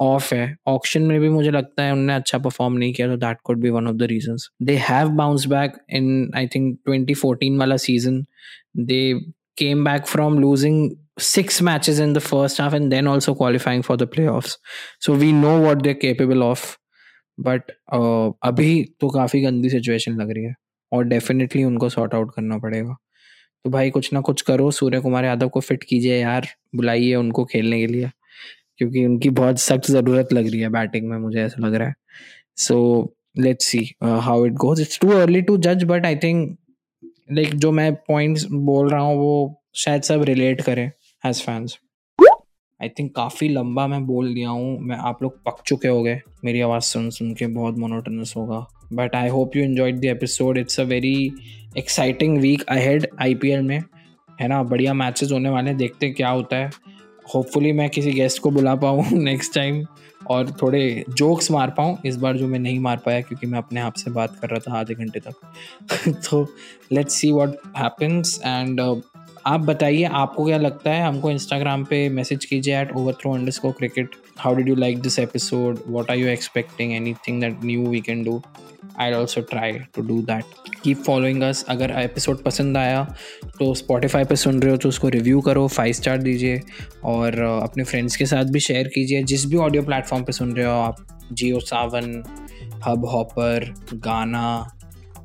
ऑफ़ 0.02 0.36
है। 0.36 0.56
ऑक्शन 0.68 1.02
में 1.02 1.20
भी 1.20 1.30
मुझे 1.30 1.52
लगता 1.52 1.84
है 1.84 1.92
उन्होंने 1.92 2.14
अच्छा 2.14 2.38
परफॉर्म 2.38 2.74
नहीं 2.74 2.94
किया 2.94 3.08
तो 3.08 3.18
that 3.18 3.38
could 3.44 3.58
be 3.58 3.70
one 3.70 3.88
of 3.88 3.96
the 3.96 4.04
reasons 4.04 4.50
they 4.62 4.76
have 4.76 5.10
bounce 5.10 5.46
back 5.46 5.74
in 5.90 6.32
I 6.36 6.48
think 6.48 6.80
2014 6.90 7.60
वाला 7.60 7.78
season 7.78 8.26
they 8.78 9.14
came 9.58 9.86
back 9.86 10.08
from 10.08 10.40
losing 10.40 10.92
six 11.20 11.62
matches 11.62 12.00
in 12.00 12.12
the 12.14 12.22
first 12.22 12.58
half 12.58 12.74
and 12.74 12.92
then 12.92 13.08
also 13.08 13.34
qualifying 13.36 13.82
for 13.82 13.98
the 13.98 14.08
playoffs. 14.08 14.52
So 15.00 15.14
we 15.14 15.32
know 15.32 15.54
what 15.62 15.82
they're 15.84 16.02
capable 16.02 16.44
of 16.44 16.66
but 17.40 17.64
uh, 17.94 18.34
अभी 18.44 18.84
तो 19.00 19.10
काफ़ी 19.10 19.42
गंदी 19.42 19.70
situation 19.70 20.12
लग 20.12 20.32
रही 20.32 20.44
है 20.44 20.54
और 20.92 21.04
definitely 21.04 21.64
उनको 21.64 21.90
सॉर्ट 21.90 22.14
आउट 22.14 22.32
करना 22.36 22.58
पड़ेगा। 22.58 22.96
तो 23.66 23.70
भाई 23.70 23.90
कुछ 23.90 24.12
ना 24.14 24.22
कुछ 24.22 24.42
करो, 24.42 24.70
सूर्य 24.72 25.00
कुमार 25.02 25.26
यादव 25.26 25.50
को 25.50 25.60
फिट 25.60 25.84
कीजिए 25.84 26.20
यार, 26.22 26.48
बुलाइए 26.76 27.16
उनको 27.16 27.46
खेलने 27.46 27.80
के 27.80 27.88
लिए। 27.88 28.10
क्योंकि 28.78 29.06
उनकी 29.06 29.30
बहुत 29.32 29.60
सख्त 29.60 29.90
ज़रूरत 29.92 30.34
लग 30.34 30.48
रही 30.52 30.60
है 30.62 30.70
बैटिंग 30.70 31.10
में, 31.10 31.18
मुझे 31.18 31.42
ऐसा 31.42 31.66
लग 31.66 31.76
रहा 31.76 31.88
है। 31.88 31.96
So 32.58 33.14
let's 33.38 33.66
see 33.66 33.80
how 34.04 34.46
it 34.46 34.54
goes 34.56 34.82
it's 34.82 35.00
too 35.02 35.10
early 35.12 35.42
to 35.42 35.58
जज 35.58 35.84
बट 35.84 36.06
आई 36.06 36.16
थिंक 36.16 36.58
लाइक 37.32 37.56
जो 37.56 37.72
मैं 37.72 37.94
पॉइंट्स 37.98 38.46
बोल 38.52 38.90
रहा 38.90 39.02
हूँ, 39.02 39.18
वो 39.18 39.62
शायद 39.76 40.02
सब 40.04 40.24
रिलेट 40.24 40.62
करें 40.62 40.86
एज 41.24 41.42
फैंस 41.42 41.78
आई 42.82 42.90
थिंक 42.90 43.16
काफ़ी 43.16 43.50
लंबा 43.50 43.88
मैं 43.88 44.06
बोल 44.06 44.34
दिया 44.34 44.50
हूँ। 44.50 44.80
मैं 44.80 44.96
आप 44.96 45.24
लोग 45.24 45.44
पक 45.44 45.64
चुके 45.66 45.88
हो 45.88 46.04
गए 46.04 46.22
मेरी 46.46 46.62
आवाज़ 46.62 46.84
सुन 46.84 47.10
सुन 47.10 47.34
के 47.34 47.48
बहुत 47.48 47.78
मोनोटनस 47.78 48.34
होगा। 48.38 48.68
But 48.94 49.16
I 49.16 49.30
hope 49.30 49.56
you 49.56 49.64
enjoyed 49.64 50.00
the 50.00 50.06
episode 50.06 50.58
it's 50.58 50.80
a 50.80 50.84
very 50.84 51.34
exciting 51.78 52.38
week 52.38 52.64
ahead 52.64 53.08
I 53.22 53.36
में। 53.44 53.84
है 54.42 54.48
ना? 54.48 54.64
बढ़िया 54.64 54.94
मैचेस 54.94 55.32
होने 55.32 55.50
वाले 55.50 55.70
हैं। 55.70 55.78
देखते 55.78 56.10
क्या 56.10 56.30
होता 56.30 56.56
है। 56.56 56.72
होपफुली 57.36 57.72
मैं 57.72 57.90
किसी 57.90 58.12
गेस्ट 58.12 58.42
को 58.42 58.52
बुला 58.52 58.76
पाऊँ 58.76 59.06
नेक्स्ट 59.12 59.56
टाइम 59.56 59.86
और 60.30 60.52
थोड़े 60.52 61.06
जोक्स 61.10 61.52
मार 61.52 61.70
पाऊँ। 61.70 61.98
इस 62.06 62.16
बार 62.16 62.38
जो 62.38 62.48
मैं 62.48 62.60
नहीं 62.60 62.80
मार 62.80 62.98
पाया 62.98 63.22
क्योंकि 63.22 63.48
मैं 63.48 63.58
अपने 63.58 63.80
आप 63.80 63.94
से 63.94 64.12
बात 64.12 64.36
कर 64.36 64.50
रहा 64.50 64.60
था 64.60 64.80
आधे 64.80 64.96
घंटे 64.96 65.20
तक। 65.20 65.34
तो 66.30 66.48
let's 66.92 67.14
see 67.14 67.32
what 67.32 67.50
happens 67.78 68.42
and 68.46 69.02
आप 69.48 69.60
बताइए, 69.60 70.04
आपको 70.04 70.46
क्या 70.46 70.58
लगता 70.58 70.92
है? 70.92 71.04
हमको 71.04 71.30
इंस्टाग्राम 71.32 71.84
पे 71.84 71.98
मैसेज 72.10 72.46
कीजिए 72.46 72.80
at 72.82 72.92
over 72.92 73.14
throw 73.14 73.34
underscore 73.52 73.72
cricket 73.72 74.16
how 74.38 74.56
did 74.56 74.70
you 74.70 74.76
like 74.76 75.00
this 75.02 75.18
episode 75.20 75.80
what 75.88 76.10
are 76.12 76.18
you 76.18 76.28
expecting 76.28 76.94
any 76.94 77.14
thing 77.28 77.40
that 77.42 77.64
new 77.66 77.86
we 77.86 78.02
can 78.02 78.24
do 78.24 78.42
I 79.00 79.14
also 79.14 79.42
try 79.42 79.72
to 79.72 80.02
do 80.02 80.22
that 80.22 80.44
keep 80.84 80.98
following 80.98 81.42
us 81.44 81.66
अगर 81.70 81.92
episode 82.00 82.44
पसंद 82.44 82.78
आया 82.78 83.04
तो 83.60 83.74
Spotify 83.74 84.24
पे 84.24 84.36
सुन 84.36 84.62
रहे 84.62 84.72
हो 84.72 84.78
तो 84.78 84.90
उसको 84.90 85.10
review 85.10 85.42
करो 85.42 85.68
फाइव 85.68 85.94
स्टार 85.94 86.18
दीजिए 86.18 86.62
और 87.04 87.42
अपने 87.42 87.84
फ्रेंड्स 87.84 88.16
के 88.16 88.26
साथ 88.26 88.44
भी 88.44 88.60
शेयर 88.60 88.88
कीजिए। 88.88 89.24
जिस 89.24 89.46
भी 89.46 89.58
ऑडियो 89.58 89.84
प्लेटफॉर्म 89.84 90.24
पे 90.24 90.32
सुन 90.32 90.54
रहे 90.54 90.66
हो 90.66 90.80
आप 90.82 91.06
जियो 91.32 91.60
सावन 91.60 92.24
हब 92.88 93.06
हॉपर 93.06 93.74
गाना 93.94 94.48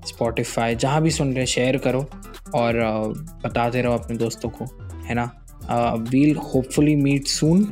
स्पॉटिफाई 0.06 0.74
जहाँ 0.74 1.02
भी 1.02 1.10
सुन 1.10 1.28
रहे 1.28 1.38
हैं 1.38 1.46
शेयर 1.46 1.76
करो। 1.76 2.06
और 2.54 2.78
बताते 3.44 3.82
रहो 3.82 3.94
अपने 3.94 4.16
दोस्तों 4.16 4.48
को, 4.50 4.64
है 5.04 5.14
ना? 5.14 5.30
We'll 6.10 6.36
hopefully 6.36 6.94
meet 6.96 7.26
soon 7.26 7.66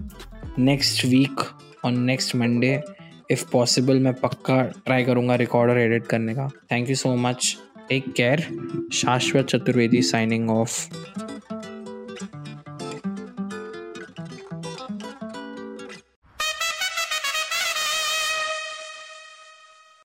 next 0.59 1.05
week 1.05 1.40
और 1.85 1.93
नेक्स्ट 1.93 2.35
मंडे 2.37 2.81
इफ़ 3.31 3.45
पॉसिबल 3.53 3.99
मैं 3.99 4.12
पक्का 4.14 4.62
ट्राई 4.62 5.05
करूँगा 5.05 5.35
रिकॉर्ड 5.35 5.71
और 5.71 5.79
एडिट 5.79 6.07
करने 6.07 6.35
का। 6.35 6.49
Thank 6.73 6.88
you 6.90 6.95
so 6.97 7.14
much 7.16 7.57
take 7.88 8.12
care 8.12 8.47
Shashwat 8.93 9.47
Chaturvedi 9.47 10.03
signing 10.03 10.51
of 10.51 10.88